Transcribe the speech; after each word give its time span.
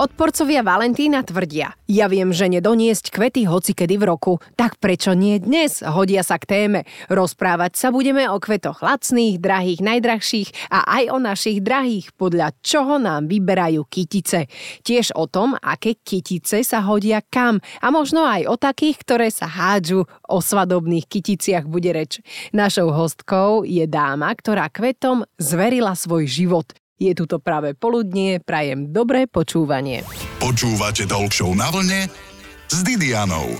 Odporcovia 0.00 0.64
Valentína 0.64 1.20
tvrdia, 1.20 1.76
ja 1.84 2.08
viem, 2.08 2.32
že 2.32 2.48
nedoniesť 2.48 3.12
kvety 3.12 3.44
hocikedy 3.44 4.00
v 4.00 4.08
roku, 4.08 4.40
tak 4.56 4.80
prečo 4.80 5.12
nie 5.12 5.36
dnes? 5.36 5.84
Hodia 5.84 6.24
sa 6.24 6.40
k 6.40 6.48
téme. 6.48 6.80
Rozprávať 7.12 7.76
sa 7.76 7.92
budeme 7.92 8.24
o 8.32 8.40
kvetoch 8.40 8.80
lacných, 8.80 9.36
drahých, 9.36 9.84
najdrahších 9.84 10.72
a 10.72 10.88
aj 10.88 11.04
o 11.12 11.20
našich 11.20 11.60
drahých, 11.60 12.16
podľa 12.16 12.56
čoho 12.64 12.96
nám 12.96 13.28
vyberajú 13.28 13.84
kytice. 13.92 14.48
Tiež 14.80 15.12
o 15.20 15.28
tom, 15.28 15.52
aké 15.60 16.00
kytice 16.00 16.64
sa 16.64 16.80
hodia 16.80 17.20
kam 17.20 17.60
a 17.84 17.92
možno 17.92 18.24
aj 18.24 18.48
o 18.48 18.56
takých, 18.56 19.04
ktoré 19.04 19.28
sa 19.28 19.52
hádžu. 19.52 20.08
O 20.32 20.40
svadobných 20.40 21.12
kyticiach 21.12 21.68
bude 21.68 21.92
reč. 21.92 22.24
Našou 22.56 22.88
hostkou 22.88 23.68
je 23.68 23.84
dáma, 23.84 24.32
ktorá 24.32 24.72
kvetom 24.72 25.28
zverila 25.36 25.92
svoj 25.92 26.24
život. 26.24 26.72
Je 27.00 27.16
tu 27.16 27.24
to 27.24 27.40
práve 27.40 27.72
poludnie, 27.72 28.44
prajem 28.44 28.92
dobré 28.92 29.24
počúvanie. 29.24 30.04
Počúvate 30.36 31.08
Talk 31.08 31.32
na 31.56 31.72
vlne 31.72 32.12
s 32.68 32.84
Didianou. 32.84 33.56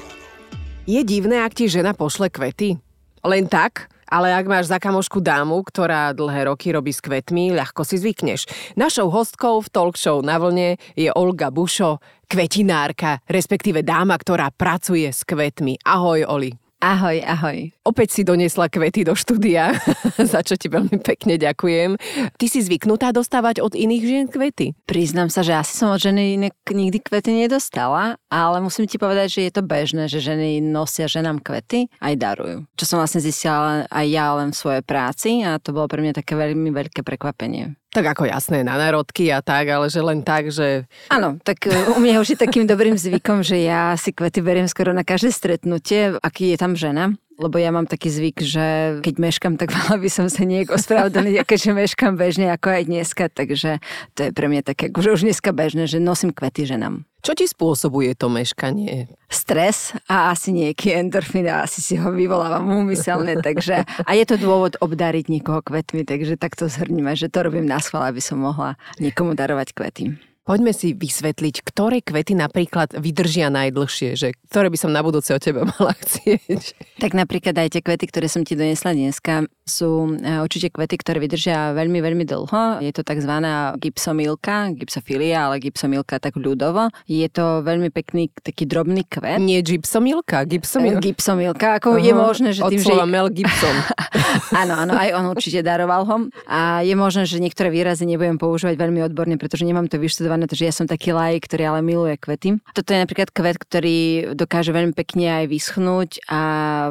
Je 0.84 1.00
divné, 1.00 1.40
ak 1.40 1.56
ti 1.56 1.64
žena 1.64 1.96
pošle 1.96 2.28
kvety? 2.28 2.76
Len 3.24 3.48
tak? 3.48 3.88
Ale 4.12 4.36
ak 4.36 4.44
máš 4.44 4.68
za 4.68 4.76
kamošku 4.76 5.24
dámu, 5.24 5.64
ktorá 5.64 6.12
dlhé 6.12 6.52
roky 6.52 6.68
robí 6.68 6.92
s 6.92 7.00
kvetmi, 7.00 7.56
ľahko 7.56 7.80
si 7.80 7.96
zvykneš. 7.96 8.44
Našou 8.76 9.08
hostkou 9.08 9.64
v 9.64 9.72
talk 9.72 9.96
show 9.96 10.20
na 10.20 10.36
vlne 10.36 10.76
je 10.92 11.08
Olga 11.08 11.48
Bušo, 11.48 11.96
kvetinárka, 12.28 13.24
respektíve 13.24 13.80
dáma, 13.80 14.20
ktorá 14.20 14.52
pracuje 14.52 15.08
s 15.08 15.24
kvetmi. 15.24 15.80
Ahoj, 15.88 16.28
Oli. 16.28 16.52
Ahoj, 16.80 17.20
ahoj. 17.28 17.76
Opäť 17.84 18.08
si 18.16 18.22
donesla 18.24 18.72
kvety 18.72 19.04
do 19.04 19.12
štúdia, 19.12 19.76
za 20.32 20.40
čo 20.40 20.56
ti 20.56 20.72
veľmi 20.72 20.96
pekne 21.04 21.36
ďakujem. 21.36 22.00
Ty 22.40 22.46
si 22.48 22.64
zvyknutá 22.64 23.12
dostávať 23.12 23.60
od 23.60 23.76
iných 23.76 24.00
žien 24.08 24.26
kvety? 24.32 24.72
Priznám 24.88 25.28
sa, 25.28 25.44
že 25.44 25.52
asi 25.52 25.76
som 25.76 25.92
od 25.92 26.00
ženy 26.00 26.40
nikdy 26.72 27.04
kvety 27.04 27.36
nedostala, 27.36 28.16
ale 28.32 28.64
musím 28.64 28.88
ti 28.88 28.96
povedať, 28.96 29.28
že 29.28 29.40
je 29.44 29.52
to 29.52 29.60
bežné, 29.60 30.08
že 30.08 30.24
ženy 30.24 30.64
nosia 30.64 31.04
ženám 31.04 31.44
kvety 31.44 31.92
aj 32.00 32.16
darujú. 32.16 32.64
Čo 32.80 32.84
som 32.88 32.96
vlastne 32.96 33.20
zistila 33.20 33.84
aj 33.84 34.06
ja 34.08 34.32
len 34.40 34.48
v 34.48 34.60
svojej 34.64 34.80
práci 34.80 35.44
a 35.44 35.60
to 35.60 35.76
bolo 35.76 35.84
pre 35.84 36.00
mňa 36.00 36.16
také 36.16 36.32
veľmi 36.32 36.72
veľké 36.72 37.04
prekvapenie. 37.04 37.76
Tak 37.90 38.06
ako 38.06 38.22
jasné, 38.30 38.62
na 38.62 38.78
národky 38.78 39.34
a 39.34 39.42
tak, 39.42 39.66
ale 39.66 39.90
že 39.90 39.98
len 39.98 40.22
tak, 40.22 40.54
že... 40.54 40.86
Áno, 41.10 41.42
tak 41.42 41.66
e, 41.66 41.74
u 41.90 41.98
mňa 41.98 42.22
už 42.22 42.34
je 42.34 42.38
takým 42.38 42.62
dobrým 42.62 42.94
zvykom, 42.94 43.42
že 43.42 43.58
ja 43.66 43.98
si 43.98 44.14
kvety 44.14 44.38
beriem 44.46 44.70
skoro 44.70 44.94
na 44.94 45.02
každé 45.02 45.34
stretnutie, 45.34 46.14
aký 46.22 46.54
je 46.54 46.58
tam 46.58 46.78
žena 46.78 47.18
lebo 47.40 47.56
ja 47.56 47.72
mám 47.72 47.88
taký 47.88 48.12
zvyk, 48.12 48.36
že 48.44 48.66
keď 49.00 49.14
meškam, 49.16 49.56
tak 49.56 49.72
mala 49.76 49.96
by 49.96 50.12
som 50.12 50.28
sa 50.28 50.44
niek 50.44 50.68
ospravedlniť, 50.68 51.48
keďže 51.48 51.72
meškam 51.72 52.20
bežne 52.20 52.52
ako 52.52 52.68
aj 52.68 52.82
dneska, 52.84 53.24
takže 53.32 53.80
to 54.12 54.28
je 54.28 54.30
pre 54.36 54.46
mňa 54.52 54.62
také, 54.62 54.92
že 54.92 55.08
už 55.16 55.24
dneska 55.24 55.56
bežné, 55.56 55.88
že 55.88 55.96
nosím 55.96 56.36
kvety 56.36 56.68
ženám. 56.68 57.08
Čo 57.20 57.36
ti 57.36 57.44
spôsobuje 57.44 58.16
to 58.16 58.32
meškanie? 58.32 59.12
Stres 59.28 59.92
a 60.08 60.32
asi 60.32 60.56
nejaký 60.56 60.96
endorfín 60.96 61.44
asi 61.52 61.84
si 61.84 61.94
ho 62.00 62.08
vyvolávam 62.08 62.64
úmyselne, 62.64 63.36
takže 63.44 63.84
a 63.84 64.10
je 64.16 64.24
to 64.24 64.40
dôvod 64.40 64.80
obdariť 64.80 65.28
niekoho 65.28 65.60
kvetmi, 65.60 66.08
takže 66.08 66.40
takto 66.40 66.66
zhrníme, 66.66 67.12
že 67.12 67.28
to 67.28 67.44
robím 67.44 67.68
na 67.68 67.76
schvál, 67.76 68.08
aby 68.08 68.24
som 68.24 68.40
mohla 68.40 68.80
niekomu 68.96 69.36
darovať 69.36 69.68
kvety. 69.76 70.29
Poďme 70.48 70.72
si 70.72 70.96
vysvetliť, 70.96 71.62
ktoré 71.62 72.00
kvety 72.00 72.32
napríklad 72.32 72.96
vydržia 72.96 73.52
najdlhšie, 73.52 74.16
že 74.16 74.34
ktoré 74.48 74.72
by 74.72 74.78
som 74.80 74.90
na 74.90 75.04
budúce 75.04 75.30
od 75.30 75.38
teba 75.38 75.68
mala 75.76 75.92
chcieť. 75.94 76.96
Tak 76.98 77.12
napríklad 77.12 77.54
aj 77.54 77.76
tie 77.76 77.84
kvety, 77.84 78.08
ktoré 78.08 78.26
som 78.26 78.42
ti 78.42 78.56
donesla 78.56 78.96
dneska, 78.96 79.46
sú 79.68 80.18
e, 80.18 80.42
určite 80.42 80.72
kvety, 80.74 80.98
ktoré 80.98 81.22
vydržia 81.22 81.76
veľmi, 81.76 82.02
veľmi 82.02 82.24
dlho. 82.26 82.82
Je 82.82 82.90
to 82.90 83.06
tzv. 83.06 83.30
gipsomilka, 83.78 84.74
gipsofilia, 84.74 85.46
ale 85.46 85.62
gipsomilka 85.62 86.18
tak 86.18 86.34
ľudovo. 86.34 86.90
Je 87.06 87.28
to 87.30 87.62
veľmi 87.62 87.92
pekný 87.94 88.32
taký 88.34 88.66
drobný 88.66 89.06
kvet. 89.06 89.38
Nie 89.38 89.62
gipsomilka, 89.62 90.48
gipsomilka. 90.48 91.04
Gipsomilka, 91.04 91.68
ako 91.78 91.94
uh-huh. 91.94 92.06
je 92.10 92.12
možné, 92.16 92.48
že 92.56 92.66
tým, 92.66 92.80
že... 92.80 92.92
Mel 93.06 93.28
Gibson. 93.30 93.76
áno, 94.60 94.74
áno, 94.82 94.92
aj 94.98 95.14
on 95.14 95.24
určite 95.30 95.62
daroval 95.62 96.02
ho. 96.08 96.16
A 96.50 96.82
je 96.82 96.94
možné, 96.98 97.28
že 97.28 97.38
niektoré 97.38 97.70
výrazy 97.70 98.02
nebudem 98.02 98.40
používať 98.40 98.74
veľmi 98.74 99.06
odborne, 99.06 99.38
pretože 99.38 99.62
nemám 99.62 99.86
to 99.86 99.98
vyštudované 99.98 100.29
na 100.36 100.46
to, 100.46 100.54
že 100.58 100.68
ja 100.68 100.74
som 100.74 100.86
taký 100.86 101.14
lajk, 101.14 101.48
ktorý 101.48 101.62
ale 101.74 101.80
miluje 101.80 102.14
kvety. 102.18 102.60
Toto 102.74 102.90
je 102.92 102.98
napríklad 102.98 103.30
kvet, 103.32 103.56
ktorý 103.56 103.98
dokáže 104.34 104.74
veľmi 104.74 104.92
pekne 104.92 105.42
aj 105.42 105.44
vyschnúť 105.48 106.10
a, 106.28 106.42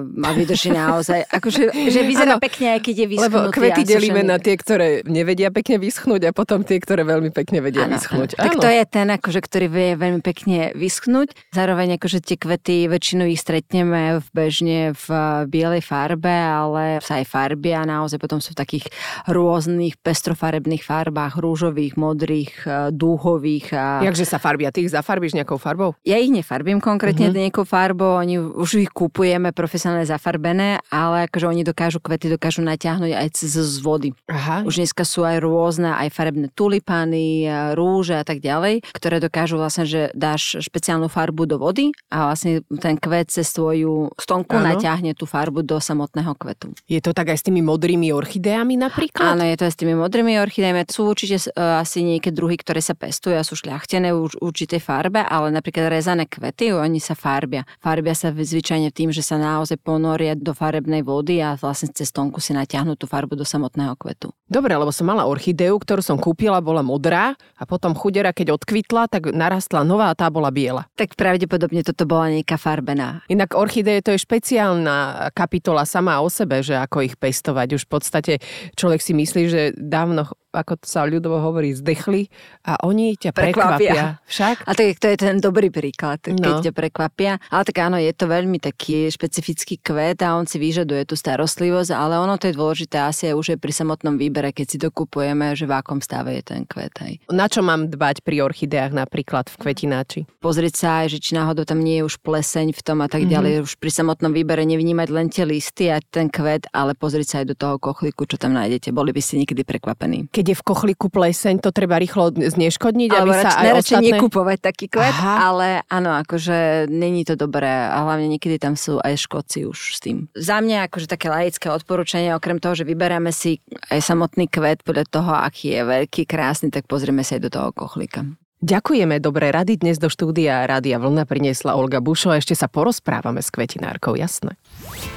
a 0.02 0.30
vydrží 0.34 0.74
naozaj. 0.74 1.28
Akože, 1.38 1.72
že 1.72 2.02
vyzerá 2.04 2.40
ano, 2.40 2.44
pekne, 2.44 2.80
aj 2.80 2.82
keď 2.84 2.96
je 2.96 3.08
vyschnutý. 3.12 3.28
Lebo 3.30 3.40
kvety 3.54 3.82
delíme 3.86 4.22
na 4.26 4.42
tie, 4.42 4.56
ktoré 4.58 5.06
nevedia 5.06 5.54
pekne 5.54 5.78
vyschnúť 5.78 6.30
a 6.30 6.32
potom 6.32 6.64
tie, 6.66 6.82
ktoré 6.82 7.06
veľmi 7.06 7.30
pekne 7.30 7.62
vedia 7.62 7.86
ano, 7.86 8.00
vyschnúť. 8.00 8.40
Ano. 8.40 8.44
Tak 8.50 8.54
to 8.58 8.70
je 8.72 8.84
ten, 8.90 9.08
akože, 9.14 9.40
ktorý 9.44 9.68
vie 9.70 9.90
veľmi 10.00 10.22
pekne 10.26 10.74
vyschnúť. 10.74 11.36
Zároveň 11.54 12.02
akože 12.02 12.24
tie 12.26 12.38
kvety, 12.40 12.90
väčšinu 12.90 13.30
ich 13.30 13.40
stretneme 13.40 14.24
v 14.24 14.28
bežne 14.34 14.80
v 14.96 15.08
bielej 15.46 15.86
farbe, 15.86 16.32
ale 16.32 17.04
sa 17.04 17.22
aj 17.22 17.26
farbia 17.28 17.84
naozaj 17.86 18.20
potom 18.22 18.40
sú 18.40 18.54
v 18.54 18.62
takých 18.62 18.86
rôznych 19.30 19.98
pestrofarebných 20.02 20.84
farbách, 20.84 21.38
rúžových, 21.38 21.98
modrých, 21.98 22.54
dúhových 22.94 23.29
farbových. 23.30 23.68
A... 23.78 24.02
Jakže 24.02 24.26
sa 24.26 24.42
farbia? 24.42 24.74
Ty 24.74 24.82
ich 24.82 24.92
zafarbíš 24.92 25.38
nejakou 25.38 25.62
farbou? 25.62 25.94
Ja 26.02 26.18
ich 26.18 26.34
nefarbím 26.34 26.82
konkrétne 26.82 27.30
uh-huh. 27.30 27.42
nejakou 27.46 27.66
farbou, 27.66 28.18
oni 28.18 28.42
už 28.42 28.90
ich 28.90 28.92
kupujeme 28.92 29.54
profesionálne 29.54 30.10
zafarbené, 30.10 30.82
ale 30.90 31.30
akože 31.30 31.46
oni 31.46 31.62
dokážu, 31.62 32.02
kvety 32.02 32.34
dokážu 32.34 32.66
natiahnuť 32.66 33.12
aj 33.14 33.28
cez 33.38 33.54
z 33.54 33.78
vody. 33.86 34.18
Aha. 34.26 34.66
Už 34.66 34.82
dneska 34.82 35.06
sú 35.06 35.22
aj 35.22 35.44
rôzne, 35.44 35.94
aj 35.94 36.10
farebné 36.10 36.50
tulipány, 36.58 37.46
rúže 37.78 38.18
a 38.18 38.26
tak 38.26 38.42
ďalej, 38.42 38.82
ktoré 38.90 39.22
dokážu 39.22 39.62
vlastne, 39.62 39.86
že 39.86 40.10
dáš 40.18 40.58
špeciálnu 40.64 41.12
farbu 41.12 41.46
do 41.46 41.62
vody 41.62 41.94
a 42.10 42.34
vlastne 42.34 42.66
ten 42.82 42.98
kvet 42.98 43.30
cez 43.30 43.46
tvoju 43.54 44.10
stonku 44.18 44.58
ano. 44.58 44.74
natiahne 44.74 45.14
tú 45.14 45.30
farbu 45.30 45.62
do 45.62 45.78
samotného 45.78 46.34
kvetu. 46.34 46.74
Je 46.90 47.04
to 47.04 47.14
tak 47.14 47.30
aj 47.30 47.38
s 47.38 47.46
tými 47.46 47.62
modrými 47.62 48.10
orchideami 48.16 48.80
napríklad? 48.80 49.38
Áno, 49.38 49.44
je 49.46 49.56
to 49.60 49.64
aj 49.68 49.74
s 49.76 49.80
tými 49.80 49.94
modrými 49.94 50.40
orchideami. 50.40 50.88
Sú 50.90 51.06
určite 51.06 51.38
uh, 51.54 51.84
asi 51.84 52.02
nejaké 52.02 52.32
druhy, 52.32 52.56
ktoré 52.56 52.80
sa 52.80 52.96
pestujú 52.96 53.19
pestujú 53.20 53.36
a 53.36 53.44
sú 53.44 53.60
šľachtené 53.60 54.16
v 54.16 54.32
určitej 54.40 54.80
farbe, 54.80 55.20
ale 55.20 55.52
napríklad 55.52 55.92
rezané 55.92 56.24
kvety, 56.24 56.72
oni 56.72 57.04
sa 57.04 57.20
farbia. 57.20 57.68
Farbia 57.84 58.16
sa 58.16 58.32
zvyčajne 58.32 58.96
tým, 58.96 59.12
že 59.12 59.20
sa 59.20 59.36
naozaj 59.36 59.76
ponoria 59.84 60.40
do 60.40 60.56
farebnej 60.56 61.04
vody 61.04 61.44
a 61.44 61.60
vlastne 61.60 61.92
cez 61.92 62.16
tonku 62.16 62.40
si 62.40 62.56
natiahnu 62.56 62.96
tú 62.96 63.12
farbu 63.12 63.36
do 63.36 63.44
samotného 63.44 64.00
kvetu. 64.00 64.32
Dobre, 64.48 64.72
lebo 64.72 64.96
som 64.96 65.04
mala 65.04 65.28
orchideu, 65.28 65.76
ktorú 65.76 66.00
som 66.00 66.16
kúpila, 66.16 66.64
bola 66.64 66.80
modrá 66.80 67.36
a 67.60 67.68
potom 67.68 67.92
chudera, 67.92 68.32
keď 68.32 68.56
odkvitla, 68.56 69.12
tak 69.12 69.36
narastla 69.36 69.84
nová 69.84 70.08
a 70.08 70.16
tá 70.16 70.32
bola 70.32 70.48
biela. 70.48 70.88
Tak 70.96 71.20
pravdepodobne 71.20 71.84
toto 71.84 72.08
bola 72.08 72.32
nejaká 72.32 72.56
farbená. 72.56 73.28
Inak 73.28 73.52
orchideje 73.52 74.00
to 74.00 74.16
je 74.16 74.24
špeciálna 74.24 75.28
kapitola 75.36 75.84
sama 75.84 76.24
o 76.24 76.32
sebe, 76.32 76.64
že 76.64 76.80
ako 76.80 77.04
ich 77.04 77.20
pestovať. 77.20 77.68
Už 77.76 77.84
v 77.84 77.92
podstate 77.92 78.34
človek 78.80 79.04
si 79.04 79.12
myslí, 79.12 79.44
že 79.52 79.62
dávno 79.76 80.32
ako 80.50 80.82
sa 80.82 81.06
ľudovo 81.06 81.38
hovorí, 81.38 81.78
zdechli 81.78 82.26
a 82.66 82.82
oni 82.82 83.14
ťa 83.14 83.32
prekvapia. 83.32 83.78
prekvapia. 83.78 84.04
Však? 84.26 84.56
A 84.66 84.72
tak 84.74 84.98
to 84.98 85.08
je 85.14 85.18
ten 85.18 85.38
dobrý 85.38 85.70
príklad, 85.70 86.26
keď 86.26 86.36
no. 86.42 86.62
ťa 86.66 86.74
prekvapia. 86.74 87.38
Ale 87.54 87.64
tak 87.70 87.78
áno, 87.78 88.02
je 88.02 88.10
to 88.10 88.26
veľmi 88.26 88.58
taký 88.58 89.14
špecifický 89.14 89.78
kvet 89.78 90.26
a 90.26 90.34
on 90.34 90.50
si 90.50 90.58
vyžaduje 90.58 91.06
tú 91.06 91.14
starostlivosť, 91.14 91.94
ale 91.94 92.18
ono 92.18 92.36
to 92.42 92.50
je 92.50 92.58
dôležité 92.58 92.98
asi 92.98 93.30
už 93.30 93.58
aj 93.58 93.60
pri 93.62 93.74
samotnom 93.74 94.18
výbere, 94.18 94.50
keď 94.50 94.66
si 94.66 94.78
to 94.82 94.90
kupujeme, 94.90 95.54
že 95.54 95.70
v 95.70 95.74
akom 95.78 96.02
stave 96.02 96.42
je 96.42 96.44
ten 96.44 96.66
kvet. 96.66 96.94
Aj. 96.98 97.14
Na 97.30 97.46
čo 97.46 97.62
mám 97.62 97.86
dbať 97.94 98.26
pri 98.26 98.42
orchideách 98.42 98.92
napríklad 98.98 99.54
v 99.54 99.56
kvetináči? 99.62 100.20
Pozrieť 100.42 100.74
sa 100.76 100.90
aj, 101.06 101.14
že 101.14 101.18
či 101.22 101.38
náhodou 101.38 101.62
tam 101.64 101.78
nie 101.78 102.02
je 102.02 102.10
už 102.10 102.18
pleseň 102.26 102.74
v 102.74 102.82
tom 102.82 103.06
a 103.06 103.08
tak 103.08 103.30
mm-hmm. 103.30 103.34
ďalej. 103.38 103.54
Už 103.70 103.78
pri 103.78 103.92
samotnom 103.94 104.34
výbere 104.34 104.66
nevnímať 104.66 105.08
len 105.14 105.30
tie 105.30 105.46
listy 105.46 105.94
a 105.94 106.02
ten 106.02 106.26
kvet, 106.34 106.74
ale 106.74 106.98
pozrieť 106.98 107.28
sa 107.30 107.36
aj 107.46 107.54
do 107.54 107.56
toho 107.56 107.76
kochlíku, 107.78 108.26
čo 108.26 108.42
tam 108.42 108.58
nájdete. 108.58 108.90
Boli 108.90 109.14
by 109.14 109.22
ste 109.22 109.46
niekedy 109.46 109.62
prekvapení 109.62 110.26
keď 110.40 110.56
je 110.56 110.60
v 110.64 110.64
kochliku 110.64 111.12
pleseň, 111.12 111.60
to 111.60 111.76
treba 111.76 112.00
rýchlo 112.00 112.32
zneškodniť, 112.32 113.10
aby 113.12 113.32
sa 113.44 113.60
aj 113.60 113.84
ostatné... 113.84 114.16
nekupovať 114.16 114.58
taký 114.64 114.88
kvet, 114.88 115.12
Aha. 115.12 115.52
ale 115.52 115.68
áno, 115.92 116.16
akože 116.16 116.88
není 116.88 117.28
to 117.28 117.36
dobré 117.36 117.68
a 117.68 118.08
hlavne 118.08 118.32
niekedy 118.32 118.56
tam 118.56 118.80
sú 118.80 119.04
aj 119.04 119.20
škodci 119.20 119.68
už 119.68 119.80
s 119.92 120.00
tým. 120.00 120.32
Za 120.40 120.64
mňa 120.64 120.88
akože 120.88 121.12
také 121.12 121.28
laické 121.28 121.68
odporúčanie, 121.68 122.32
okrem 122.32 122.56
toho, 122.56 122.72
že 122.72 122.88
vyberáme 122.88 123.36
si 123.36 123.60
aj 123.92 124.00
samotný 124.00 124.48
kvet 124.48 124.88
podľa 124.88 125.12
toho, 125.12 125.36
aký 125.36 125.76
je 125.76 125.84
veľký, 125.84 126.24
krásny, 126.24 126.72
tak 126.72 126.88
pozrieme 126.88 127.28
sa 127.28 127.36
aj 127.36 127.44
do 127.44 127.52
toho 127.52 127.76
kochlika. 127.76 128.24
Ďakujeme, 128.64 129.20
dobré 129.20 129.52
rady 129.52 129.76
dnes 129.76 130.00
do 130.00 130.08
štúdia 130.08 130.64
Rádia 130.64 131.04
Vlna 131.04 131.28
priniesla 131.28 131.76
Olga 131.76 132.00
Bušo 132.00 132.32
a 132.32 132.40
ešte 132.40 132.56
sa 132.56 132.72
porozprávame 132.72 133.44
s 133.44 133.52
kvetinárkou, 133.52 134.16
jasné. 134.16 134.56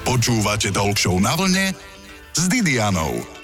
Počúvate 0.03 0.75
Talk 0.75 0.99
na 1.23 1.39
vlne 1.39 1.71
s 2.35 2.43
Didianou. 2.51 3.42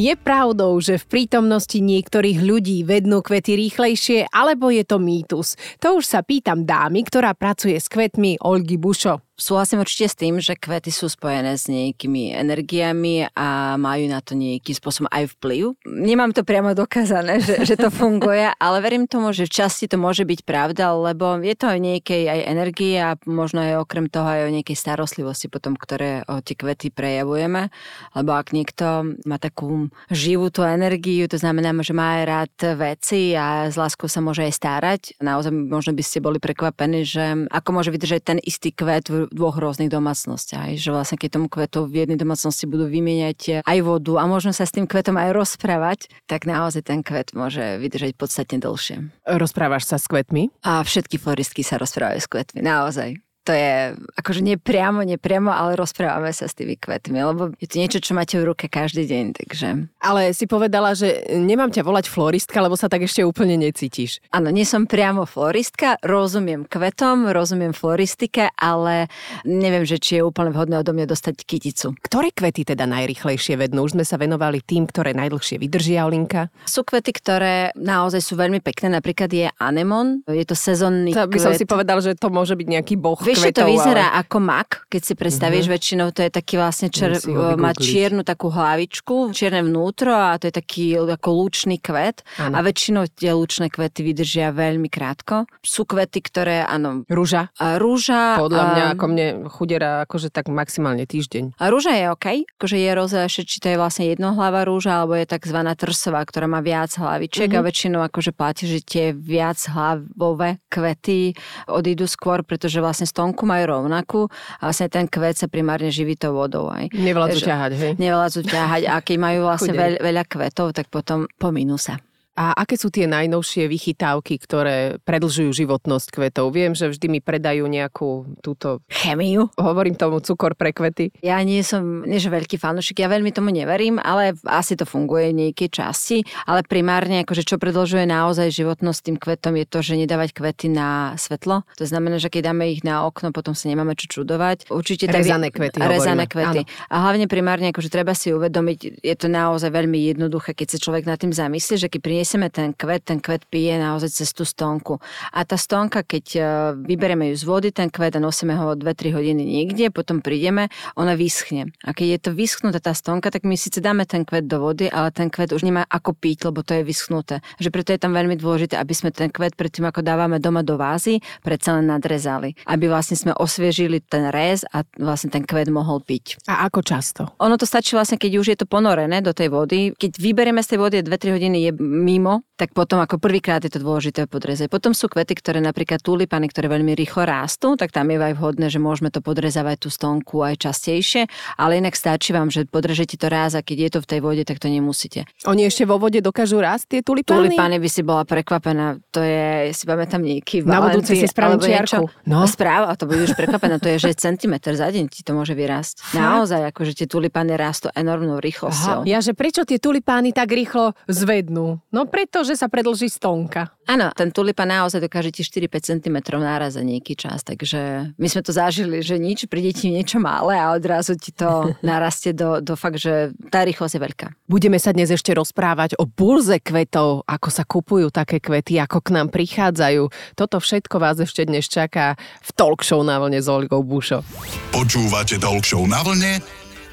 Je 0.00 0.16
pravdou, 0.16 0.80
že 0.80 0.96
v 0.96 1.04
prítomnosti 1.12 1.76
niektorých 1.76 2.40
ľudí 2.40 2.88
vednú 2.88 3.20
kvety 3.20 3.52
rýchlejšie, 3.52 4.32
alebo 4.32 4.72
je 4.72 4.80
to 4.80 4.96
mýtus? 4.96 5.60
To 5.84 6.00
už 6.00 6.08
sa 6.08 6.24
pýtam 6.24 6.64
dámy, 6.64 7.04
ktorá 7.04 7.36
pracuje 7.36 7.76
s 7.76 7.84
kvetmi 7.92 8.40
Olgy 8.40 8.80
Bušo. 8.80 9.29
Súhlasím 9.40 9.80
určite 9.80 10.04
s 10.04 10.20
tým, 10.20 10.36
že 10.36 10.52
kvety 10.52 10.92
sú 10.92 11.08
spojené 11.08 11.56
s 11.56 11.64
nejakými 11.72 12.36
energiami 12.36 13.32
a 13.32 13.80
majú 13.80 14.04
na 14.04 14.20
to 14.20 14.36
nejakým 14.36 14.76
spôsobom 14.76 15.08
aj 15.08 15.32
vplyv. 15.40 15.80
Nemám 15.88 16.36
to 16.36 16.44
priamo 16.44 16.76
dokázané, 16.76 17.40
že, 17.40 17.64
že 17.64 17.80
to 17.80 17.88
funguje, 17.88 18.52
ale 18.64 18.84
verím 18.84 19.08
tomu, 19.08 19.32
že 19.32 19.48
v 19.48 19.56
časti 19.64 19.88
to 19.88 19.96
môže 19.96 20.28
byť 20.28 20.44
pravda, 20.44 20.92
lebo 20.92 21.40
je 21.40 21.56
to 21.56 21.72
aj 21.72 21.80
nejakej 21.80 22.22
aj 22.28 22.40
energie 22.52 23.00
a 23.00 23.16
možno 23.24 23.64
aj 23.64 23.80
okrem 23.80 24.12
toho 24.12 24.28
aj 24.28 24.40
o 24.44 24.54
nejakej 24.60 24.76
starostlivosti 24.76 25.48
potom, 25.48 25.72
ktoré 25.72 26.20
o 26.28 26.44
tie 26.44 26.52
kvety 26.52 26.92
prejavujeme. 26.92 27.72
Lebo 28.12 28.36
ak 28.36 28.52
niekto 28.52 29.16
má 29.24 29.40
takú 29.40 29.88
živú 30.12 30.52
tú 30.52 30.68
energiu, 30.68 31.24
to 31.32 31.40
znamená, 31.40 31.72
že 31.80 31.96
má 31.96 32.20
aj 32.20 32.24
rád 32.28 32.54
veci 32.76 33.32
a 33.32 33.72
s 33.72 33.80
láskou 33.80 34.04
sa 34.04 34.20
môže 34.20 34.44
aj 34.44 34.52
starať. 34.52 35.00
Naozaj 35.16 35.48
možno 35.48 35.96
by 35.96 36.04
ste 36.04 36.20
boli 36.20 36.36
prekvapení, 36.36 37.08
že 37.08 37.48
ako 37.48 37.68
môže 37.72 37.88
vydržať 37.88 38.20
ten 38.20 38.38
istý 38.44 38.68
kvet 38.68 39.08
dvoch 39.30 39.56
rôznych 39.56 39.90
domácnostiach. 39.90 40.76
Že 40.76 40.90
vlastne 40.94 41.16
keď 41.16 41.30
tomu 41.40 41.46
kvetu 41.46 41.86
v 41.86 42.04
jednej 42.06 42.18
domácnosti 42.18 42.66
budú 42.66 42.90
vymieňať 42.90 43.64
aj 43.64 43.78
vodu 43.82 44.20
a 44.20 44.24
možno 44.26 44.50
sa 44.50 44.66
s 44.66 44.74
tým 44.74 44.84
kvetom 44.84 45.16
aj 45.16 45.30
rozprávať, 45.32 46.12
tak 46.26 46.44
naozaj 46.44 46.86
ten 46.86 47.00
kvet 47.00 47.32
môže 47.32 47.78
vydržať 47.80 48.18
podstatne 48.18 48.58
dlhšie. 48.60 49.10
Rozprávaš 49.24 49.88
sa 49.88 49.96
s 49.96 50.10
kvetmi? 50.10 50.52
A 50.66 50.82
všetky 50.82 51.16
floristky 51.16 51.62
sa 51.62 51.78
rozprávajú 51.80 52.20
s 52.20 52.28
kvetmi, 52.28 52.60
naozaj 52.60 53.16
to 53.50 53.58
je 53.58 53.98
akože 54.14 54.46
nepriamo, 54.46 55.02
nepriamo, 55.02 55.50
ale 55.50 55.74
rozprávame 55.74 56.30
sa 56.30 56.46
s 56.46 56.54
tými 56.54 56.78
kvetmi, 56.78 57.18
lebo 57.18 57.50
je 57.58 57.66
to 57.66 57.82
niečo, 57.82 57.98
čo 57.98 58.14
máte 58.14 58.38
v 58.38 58.54
ruke 58.54 58.70
každý 58.70 59.10
deň, 59.10 59.24
takže... 59.34 59.90
Ale 59.98 60.30
si 60.30 60.46
povedala, 60.46 60.94
že 60.94 61.26
nemám 61.34 61.74
ťa 61.74 61.82
volať 61.82 62.06
floristka, 62.06 62.62
lebo 62.62 62.78
sa 62.78 62.86
tak 62.86 63.10
ešte 63.10 63.26
úplne 63.26 63.58
necítiš. 63.58 64.22
Áno, 64.30 64.54
nie 64.54 64.62
som 64.62 64.86
priamo 64.86 65.26
floristka, 65.26 65.98
rozumiem 66.06 66.62
kvetom, 66.62 67.26
rozumiem 67.34 67.74
floristike, 67.74 68.54
ale 68.54 69.10
neviem, 69.42 69.82
že 69.82 69.98
či 69.98 70.20
je 70.20 70.22
úplne 70.22 70.54
vhodné 70.54 70.78
odo 70.78 70.94
mňa 70.94 71.10
dostať 71.10 71.42
kyticu. 71.42 71.98
Ktoré 71.98 72.30
kvety 72.30 72.62
teda 72.62 72.86
najrychlejšie 72.86 73.58
vednú? 73.58 73.82
Už 73.82 73.98
sme 73.98 74.06
sa 74.06 74.14
venovali 74.14 74.62
tým, 74.62 74.86
ktoré 74.86 75.10
najdlhšie 75.10 75.58
vydržia, 75.58 76.06
Olinka. 76.06 76.54
Sú 76.70 76.86
kvety, 76.86 77.10
ktoré 77.18 77.74
naozaj 77.74 78.22
sú 78.22 78.38
veľmi 78.38 78.62
pekné, 78.62 78.94
napríklad 78.94 79.26
je 79.26 79.50
anemon, 79.58 80.22
je 80.30 80.46
to 80.46 80.54
sezónny 80.54 81.10
to 81.10 81.26
by 81.26 81.34
kvet. 81.34 81.44
som 81.50 81.52
si 81.58 81.66
povedal, 81.66 81.98
že 81.98 82.14
to 82.14 82.30
môže 82.30 82.54
byť 82.54 82.68
nejaký 82.78 82.94
boh 82.94 83.18
Vieš, 83.18 83.39
kvetov, 83.40 83.66
to 83.66 83.72
vyzerá 83.72 84.06
ale... 84.12 84.18
ako 84.24 84.36
mak, 84.44 84.68
keď 84.92 85.02
si 85.02 85.14
predstavíš, 85.16 85.64
uh-huh. 85.66 85.76
väčšinou 85.76 86.08
to 86.12 86.20
je 86.26 86.30
taký 86.30 86.54
vlastne, 86.60 86.88
čer, 86.92 87.16
má 87.56 87.72
čiernu 87.72 88.22
takú 88.26 88.52
hlavičku, 88.52 89.32
čierne 89.32 89.64
vnútro 89.64 90.12
a 90.12 90.36
to 90.36 90.52
je 90.52 90.54
taký 90.54 90.84
ako 91.00 91.28
lúčný 91.32 91.80
kvet 91.80 92.22
ano. 92.38 92.54
a 92.54 92.58
väčšinou 92.60 93.08
tie 93.08 93.32
lúčne 93.32 93.72
kvety 93.72 94.00
vydržia 94.04 94.52
veľmi 94.52 94.88
krátko. 94.92 95.48
Sú 95.64 95.88
kvety, 95.88 96.20
ktoré, 96.20 96.62
áno. 96.66 97.06
Rúža? 97.08 97.48
A 97.56 97.80
rúža. 97.80 98.36
Podľa 98.36 98.64
mňa, 98.74 98.84
ako 98.94 99.04
mne 99.08 99.26
chudera, 99.48 100.04
akože 100.04 100.28
tak 100.28 100.52
maximálne 100.52 101.06
týždeň. 101.08 101.56
A 101.56 101.72
rúža 101.72 101.96
je 101.96 102.04
OK, 102.12 102.26
akože 102.58 102.76
je 102.76 102.90
rozlišie, 102.92 103.42
či 103.46 103.56
to 103.62 103.66
je 103.72 103.76
vlastne 103.80 104.10
jednohlava 104.10 104.66
rúža, 104.66 105.02
alebo 105.02 105.16
je 105.16 105.26
tzv. 105.26 105.58
trsová, 105.78 106.20
ktorá 106.26 106.50
má 106.50 106.60
viac 106.60 106.92
hlavičiek 106.94 107.50
uh-huh. 107.50 107.62
a 107.62 107.66
väčšinou 107.66 108.00
akože 108.04 108.32
platí, 108.34 108.68
že 108.68 108.80
tie 108.84 109.06
viac 109.14 109.58
hlavové 109.70 110.58
kvety 110.68 111.34
odídu 111.70 112.04
skôr, 112.10 112.42
pretože 112.42 112.82
vlastne 112.82 113.06
stonku 113.30 113.46
majú 113.46 113.64
rovnakú 113.70 114.20
a 114.58 114.74
vlastne 114.74 114.90
ten 114.90 115.06
kvet 115.06 115.38
sa 115.38 115.46
primárne 115.46 115.94
živí 115.94 116.18
tou 116.18 116.34
vodou. 116.34 116.66
Aj. 116.66 116.90
Nevládzu 116.90 117.46
ťahať, 117.46 117.72
hej? 117.78 117.92
Nevládzu 118.02 118.42
ťahať 118.42 118.90
a 118.90 118.98
keď 118.98 119.16
majú 119.22 119.38
vlastne 119.46 119.70
veľ, 119.70 120.02
veľa 120.02 120.26
kvetov, 120.26 120.74
tak 120.74 120.90
potom 120.90 121.30
pominú 121.38 121.78
sa. 121.78 122.02
A 122.40 122.56
aké 122.56 122.80
sú 122.80 122.88
tie 122.88 123.04
najnovšie 123.04 123.68
vychytávky, 123.68 124.40
ktoré 124.40 124.96
predlžujú 125.04 125.52
životnosť 125.52 126.08
kvetov? 126.08 126.56
Viem, 126.56 126.72
že 126.72 126.88
vždy 126.88 127.06
mi 127.12 127.20
predajú 127.20 127.68
nejakú 127.68 128.40
túto... 128.40 128.80
Chemiu? 128.88 129.52
Hovorím 129.60 129.92
tomu 129.92 130.24
cukor 130.24 130.56
pre 130.56 130.72
kvety. 130.72 131.12
Ja 131.20 131.36
nie 131.44 131.60
som, 131.60 132.00
nie 132.08 132.16
že 132.16 132.32
veľký 132.32 132.56
fanúšik, 132.56 133.04
ja 133.04 133.12
veľmi 133.12 133.28
tomu 133.28 133.52
neverím, 133.52 134.00
ale 134.00 134.40
asi 134.48 134.72
to 134.72 134.88
funguje 134.88 135.36
v 135.36 135.52
nejakej 135.52 135.68
časti. 135.68 136.24
Ale 136.48 136.64
primárne, 136.64 137.28
akože 137.28 137.44
čo 137.44 137.60
predlžuje 137.60 138.08
naozaj 138.08 138.48
životnosť 138.48 139.00
tým 139.04 139.16
kvetom 139.20 139.60
je 139.60 139.66
to, 139.68 139.78
že 139.84 140.00
nedávať 140.00 140.32
kvety 140.32 140.72
na 140.72 141.12
svetlo. 141.20 141.68
To 141.76 141.84
znamená, 141.84 142.16
že 142.16 142.32
keď 142.32 142.56
dáme 142.56 142.72
ich 142.72 142.80
na 142.80 143.04
okno, 143.04 143.36
potom 143.36 143.52
sa 143.52 143.68
nemáme 143.68 143.92
čo 144.00 144.24
čudovať. 144.24 144.72
Určite 144.72 145.12
rezané 145.12 145.52
kvety. 145.52 145.76
Rezané 145.76 146.24
kvety. 146.24 146.64
Áno. 146.64 146.88
A 146.88 146.94
hlavne 147.04 147.28
primárne, 147.28 147.68
akože 147.68 147.92
treba 147.92 148.16
si 148.16 148.32
uvedomiť, 148.32 149.04
je 149.04 149.14
to 149.20 149.28
naozaj 149.28 149.68
veľmi 149.68 150.08
jednoduché, 150.16 150.56
keď 150.56 150.72
sa 150.72 150.78
človek 150.80 151.04
nad 151.04 151.20
tým 151.20 151.36
zamyslí, 151.36 151.76
že 151.76 151.92
keď 151.92 152.00
priniesieme 152.30 152.50
ten 152.50 152.70
kvet, 152.70 153.02
ten 153.02 153.18
kvet 153.18 153.42
pije 153.50 153.74
naozaj 153.74 154.10
cez 154.14 154.30
tú 154.30 154.46
stonku. 154.46 155.02
A 155.34 155.42
tá 155.42 155.58
stonka, 155.58 156.06
keď 156.06 156.24
e, 156.38 156.40
vyberieme 156.86 157.26
ju 157.34 157.42
z 157.42 157.44
vody, 157.44 157.68
ten 157.74 157.90
kvet 157.90 158.14
a 158.14 158.20
nosíme 158.22 158.54
ho 158.54 158.78
2-3 158.78 159.10
hodiny 159.10 159.42
niekde, 159.42 159.90
potom 159.90 160.22
prídeme, 160.22 160.70
ona 160.94 161.18
vyschne. 161.18 161.74
A 161.82 161.90
keď 161.90 162.06
je 162.06 162.18
to 162.22 162.30
vyschnutá 162.30 162.78
tá 162.78 162.94
stonka, 162.94 163.34
tak 163.34 163.42
my 163.42 163.58
síce 163.58 163.82
dáme 163.82 164.06
ten 164.06 164.22
kvet 164.22 164.46
do 164.46 164.62
vody, 164.62 164.86
ale 164.86 165.10
ten 165.10 165.26
kvet 165.26 165.50
už 165.50 165.66
nemá 165.66 165.82
ako 165.90 166.14
piť, 166.14 166.46
lebo 166.46 166.62
to 166.62 166.78
je 166.78 166.86
vyschnuté. 166.86 167.42
Že 167.58 167.68
preto 167.74 167.90
je 167.90 167.98
tam 167.98 168.14
veľmi 168.14 168.38
dôležité, 168.38 168.78
aby 168.78 168.94
sme 168.94 169.10
ten 169.10 169.34
kvet 169.34 169.58
predtým, 169.58 169.90
ako 169.90 170.06
dávame 170.06 170.38
doma 170.38 170.62
do 170.62 170.78
vázy, 170.78 171.18
predsa 171.42 171.82
len 171.82 171.90
nadrezali. 171.90 172.54
Aby 172.70 172.94
vlastne 172.94 173.18
sme 173.18 173.34
osviežili 173.34 173.98
ten 174.06 174.30
rez 174.30 174.62
a 174.70 174.86
vlastne 175.02 175.34
ten 175.34 175.42
kvet 175.42 175.66
mohol 175.66 175.98
piť. 175.98 176.46
A 176.46 176.70
ako 176.70 176.78
často? 176.86 177.34
Ono 177.42 177.58
to 177.58 177.66
stačí 177.66 177.98
vlastne, 177.98 178.22
keď 178.22 178.32
už 178.38 178.46
je 178.54 178.58
to 178.62 178.70
ponorené 178.70 179.18
do 179.18 179.34
tej 179.34 179.50
vody. 179.50 179.90
Keď 179.98 180.14
vyberieme 180.14 180.62
z 180.62 180.76
tej 180.76 180.78
vody 180.78 180.96
2-3 181.02 181.34
hodiny 181.34 181.58
je 181.66 181.70
animo 182.10 182.42
tak 182.60 182.76
potom 182.76 183.00
ako 183.00 183.16
prvýkrát 183.16 183.64
je 183.64 183.72
to 183.72 183.80
dôležité 183.80 184.28
podrezať. 184.28 184.68
Potom 184.68 184.92
sú 184.92 185.08
kvety, 185.08 185.32
ktoré 185.40 185.64
napríklad 185.64 186.04
tulipany, 186.04 186.44
ktoré 186.52 186.68
veľmi 186.68 186.92
rýchlo 186.92 187.24
rastú, 187.24 187.72
tak 187.80 187.88
tam 187.88 188.12
je 188.12 188.20
aj 188.20 188.36
vhodné, 188.36 188.68
že 188.68 188.76
môžeme 188.76 189.08
to 189.08 189.24
podrezávať 189.24 189.80
tú 189.80 189.88
stonku 189.88 190.44
aj 190.44 190.60
častejšie, 190.68 191.24
ale 191.56 191.80
inak 191.80 191.96
stačí 191.96 192.36
vám, 192.36 192.52
že 192.52 192.68
podržete 192.68 193.16
to 193.16 193.32
raz 193.32 193.56
a 193.56 193.64
keď 193.64 193.78
je 193.80 193.90
to 193.96 193.98
v 194.04 194.06
tej 194.12 194.20
vode, 194.20 194.42
tak 194.44 194.60
to 194.60 194.68
nemusíte. 194.68 195.24
Oni 195.48 195.64
ešte 195.64 195.88
vo 195.88 195.96
vode 195.96 196.20
dokážu 196.20 196.60
rásť 196.60 196.84
tie 196.92 197.00
tulipány? 197.00 197.48
Tulipány 197.48 197.80
by 197.80 197.88
si 197.88 198.02
bola 198.04 198.28
prekvapená. 198.28 199.00
To 199.16 199.24
je, 199.24 199.72
si 199.72 199.88
pamätám 199.88 200.20
nejaký 200.20 200.60
Na 200.68 200.84
budúce 200.84 201.16
si 201.16 201.24
spravím 201.24 201.64
čiarku. 201.64 202.12
No. 202.28 202.44
Správa, 202.44 202.92
to 203.00 203.08
budeš 203.08 203.32
prekvapená. 203.32 203.80
To 203.80 203.88
je, 203.96 204.04
že 204.04 204.20
centimetr 204.20 204.76
za 204.76 204.92
deň 204.92 205.08
ti 205.08 205.24
to 205.24 205.32
môže 205.32 205.56
vyrásť. 205.56 206.12
Naozaj, 206.12 206.76
akože 206.76 206.92
tie 206.92 207.06
tulipány 207.08 207.56
rastú 207.56 207.88
enormnou 207.96 208.36
rýchlosťou. 208.36 209.00
Aha, 209.00 209.08
ja, 209.08 209.24
že 209.24 209.32
prečo 209.32 209.64
tie 209.64 209.80
tulipány 209.80 210.36
tak 210.36 210.52
rýchlo 210.52 210.92
zvednú? 211.08 211.80
No 211.88 212.04
preto, 212.04 212.44
že 212.50 212.58
sa 212.58 212.66
predlží 212.66 213.06
stonka. 213.06 213.70
Áno, 213.86 214.10
ten 214.10 214.34
tulipa 214.34 214.66
naozaj 214.66 215.06
dokáže 215.06 215.30
ti 215.30 215.46
4-5 215.46 215.94
cm 215.94 216.16
náraz 216.42 216.74
za 216.74 216.82
nejaký 216.82 217.14
čas, 217.14 217.46
takže 217.46 218.10
my 218.18 218.26
sme 218.26 218.42
to 218.42 218.50
zažili, 218.50 218.98
že 219.06 219.22
nič, 219.22 219.46
príde 219.46 219.70
ti 219.70 219.94
niečo 219.94 220.18
malé 220.18 220.58
a 220.58 220.74
odrazu 220.74 221.14
ti 221.14 221.30
to 221.30 221.70
narastie 221.86 222.34
do, 222.34 222.58
do 222.58 222.74
fakt, 222.74 222.98
že 222.98 223.30
tá 223.54 223.62
rýchlosť 223.62 223.94
je 223.94 224.02
veľká. 224.02 224.26
Budeme 224.50 224.82
sa 224.82 224.90
dnes 224.90 225.14
ešte 225.14 225.30
rozprávať 225.30 225.94
o 226.02 226.10
burze 226.10 226.58
kvetov, 226.58 227.22
ako 227.30 227.48
sa 227.54 227.62
kupujú 227.62 228.10
také 228.10 228.42
kvety, 228.42 228.82
ako 228.82 228.98
k 228.98 229.14
nám 229.14 229.30
prichádzajú. 229.30 230.34
Toto 230.34 230.58
všetko 230.58 230.98
vás 230.98 231.22
ešte 231.22 231.46
dnes 231.46 231.70
čaká 231.70 232.18
v 232.42 232.50
talk 232.58 232.82
show 232.82 233.06
na 233.06 233.22
vlne 233.22 233.38
s 233.38 233.46
Olgou 233.46 233.86
Bušo. 233.86 234.26
Počúvate 234.74 235.38
talk 235.38 235.62
show 235.62 235.86
na 235.86 236.02
vlne 236.02 236.42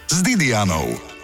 s 0.05 0.17
Didianou. 0.21 1.16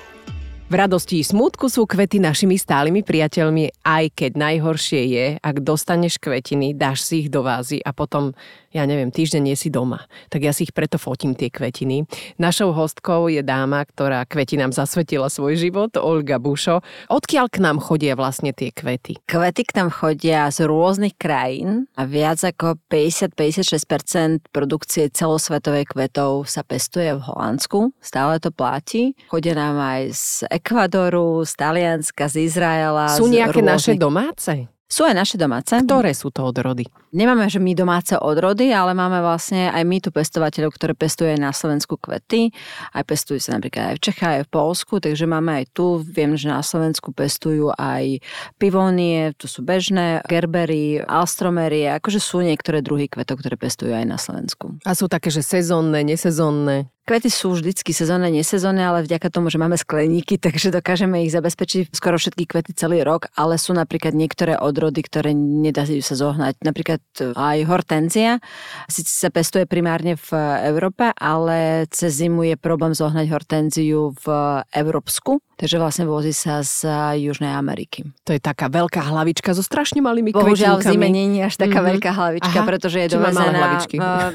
V 0.74 0.82
radosti 0.82 1.22
i 1.22 1.24
smutku 1.24 1.70
sú 1.70 1.86
kvety 1.86 2.18
našimi 2.18 2.58
stálymi 2.58 3.06
priateľmi, 3.06 3.86
aj 3.86 4.10
keď 4.18 4.32
najhoršie 4.34 5.02
je, 5.06 5.26
ak 5.38 5.62
dostaneš 5.62 6.18
kvetiny, 6.18 6.74
dáš 6.74 7.06
si 7.06 7.22
ich 7.22 7.30
do 7.30 7.46
vázy 7.46 7.78
a 7.78 7.94
potom 7.94 8.34
ja 8.74 8.84
neviem, 8.90 9.14
týždeň 9.14 9.42
nie 9.54 9.58
si 9.58 9.70
doma. 9.70 10.10
Tak 10.34 10.42
ja 10.42 10.52
si 10.52 10.66
ich 10.66 10.74
preto 10.74 10.98
fotím 10.98 11.38
tie 11.38 11.54
kvetiny. 11.54 12.10
Našou 12.42 12.74
hostkou 12.74 13.30
je 13.30 13.46
dáma, 13.46 13.86
ktorá 13.86 14.26
kvetinám 14.26 14.74
zasvetila 14.74 15.30
svoj 15.30 15.62
život, 15.62 15.94
Olga 16.02 16.42
Bušo. 16.42 16.82
Odkiaľ 17.14 17.46
k 17.54 17.62
nám 17.62 17.78
chodia 17.78 18.18
vlastne 18.18 18.50
tie 18.50 18.74
kvety? 18.74 19.22
Kvety 19.30 19.62
k 19.70 19.78
nám 19.78 19.94
chodia 19.94 20.50
z 20.50 20.66
rôznych 20.66 21.14
krajín 21.16 21.86
a 21.94 22.10
viac 22.10 22.42
ako 22.42 22.82
50-56% 22.90 24.50
produkcie 24.50 25.14
celosvetovej 25.14 25.94
kvetov 25.94 26.50
sa 26.50 26.66
pestuje 26.66 27.14
v 27.14 27.22
Holandsku. 27.22 27.94
Stále 28.02 28.42
to 28.42 28.50
platí. 28.50 29.14
Chodia 29.30 29.54
nám 29.54 29.78
aj 29.78 30.02
z 30.18 30.26
Ekvadoru, 30.50 31.46
z 31.46 31.54
Talianska, 31.54 32.26
z 32.26 32.50
Izraela. 32.50 33.14
Sú 33.14 33.30
nejaké 33.30 33.62
rôznych... 33.62 33.78
naše 33.78 33.94
domáce? 33.94 34.73
Sú 34.94 35.10
aj 35.10 35.18
naše 35.18 35.42
domáce. 35.42 35.74
Ktoré 35.74 36.14
sú 36.14 36.30
to 36.30 36.46
odrody? 36.46 36.86
Nemáme, 37.18 37.50
že 37.50 37.58
my 37.58 37.74
domáce 37.74 38.14
odrody, 38.14 38.70
ale 38.70 38.94
máme 38.94 39.26
vlastne 39.26 39.74
aj 39.74 39.82
my 39.90 39.98
tu 39.98 40.14
pestovateľov, 40.14 40.70
ktoré 40.78 40.94
pestuje 40.94 41.34
na 41.34 41.50
Slovensku 41.50 41.98
kvety. 41.98 42.54
Aj 42.94 43.02
pestujú 43.02 43.42
sa 43.42 43.58
napríklad 43.58 43.90
aj 43.90 43.96
v 43.98 44.04
Čechách, 44.06 44.34
aj 44.38 44.44
v 44.46 44.54
Polsku, 44.54 45.02
takže 45.02 45.26
máme 45.26 45.66
aj 45.66 45.74
tu. 45.74 45.98
Viem, 45.98 46.38
že 46.38 46.46
na 46.46 46.62
Slovensku 46.62 47.10
pestujú 47.10 47.74
aj 47.74 48.22
pivónie, 48.62 49.34
tu 49.34 49.50
sú 49.50 49.66
bežné, 49.66 50.22
gerbery, 50.30 51.02
alstromery, 51.02 51.90
akože 51.98 52.22
sú 52.22 52.46
niektoré 52.46 52.86
druhy 52.86 53.10
kvetov, 53.10 53.42
ktoré 53.42 53.58
pestujú 53.58 53.98
aj 53.98 54.06
na 54.06 54.22
Slovensku. 54.22 54.78
A 54.86 54.94
sú 54.94 55.10
také, 55.10 55.34
že 55.34 55.42
sezónne, 55.42 56.06
nesezónne? 56.06 56.94
Kvety 57.04 57.28
sú 57.28 57.52
vždycky 57.52 57.92
sezónne, 57.92 58.32
nesezónne, 58.32 58.80
ale 58.80 59.04
vďaka 59.04 59.28
tomu, 59.28 59.52
že 59.52 59.60
máme 59.60 59.76
skleníky, 59.76 60.40
takže 60.46 60.72
dokážeme 60.72 61.28
ich 61.28 61.36
zabezpečiť 61.36 61.92
skoro 61.92 62.16
všetky 62.16 62.48
kvety 62.48 62.72
celý 62.72 63.04
rok, 63.04 63.28
ale 63.36 63.60
sú 63.60 63.76
napríklad 63.76 64.16
niektoré 64.16 64.56
odrody, 64.56 65.04
ktoré 65.04 65.36
nedajú 65.36 66.00
sa 66.00 66.16
zohnať. 66.16 66.64
Napríklad 66.64 67.04
aj 67.36 67.58
hortenzia, 67.68 68.40
síce 68.88 69.12
sa 69.12 69.28
pestuje 69.28 69.68
primárne 69.68 70.16
v 70.16 70.32
Európe, 70.64 71.12
ale 71.20 71.92
cez 71.92 72.24
zimu 72.24 72.48
je 72.48 72.56
problém 72.56 72.96
zohnať 72.96 73.26
hortenziu 73.28 74.16
v 74.24 74.28
Európsku, 74.72 75.44
takže 75.58 75.78
vlastne 75.78 76.06
vozí 76.10 76.34
sa 76.36 76.62
z 76.66 76.88
Južnej 77.20 77.54
Ameriky. 77.54 78.08
To 78.26 78.34
je 78.34 78.42
taká 78.42 78.68
veľká 78.68 79.02
hlavička 79.02 79.54
so 79.54 79.62
strašne 79.62 80.02
malými 80.02 80.34
Bohužiaľ 80.34 80.82
v 80.82 80.96
zime 80.96 81.10
nie 81.14 81.40
je 81.40 81.50
až 81.50 81.56
taká 81.62 81.80
mm-hmm. 81.80 81.92
veľká 81.96 82.12
hlavička, 82.14 82.60
Aha. 82.62 82.68
pretože 82.68 82.98
je 83.00 83.08
dovezená, 83.14 83.80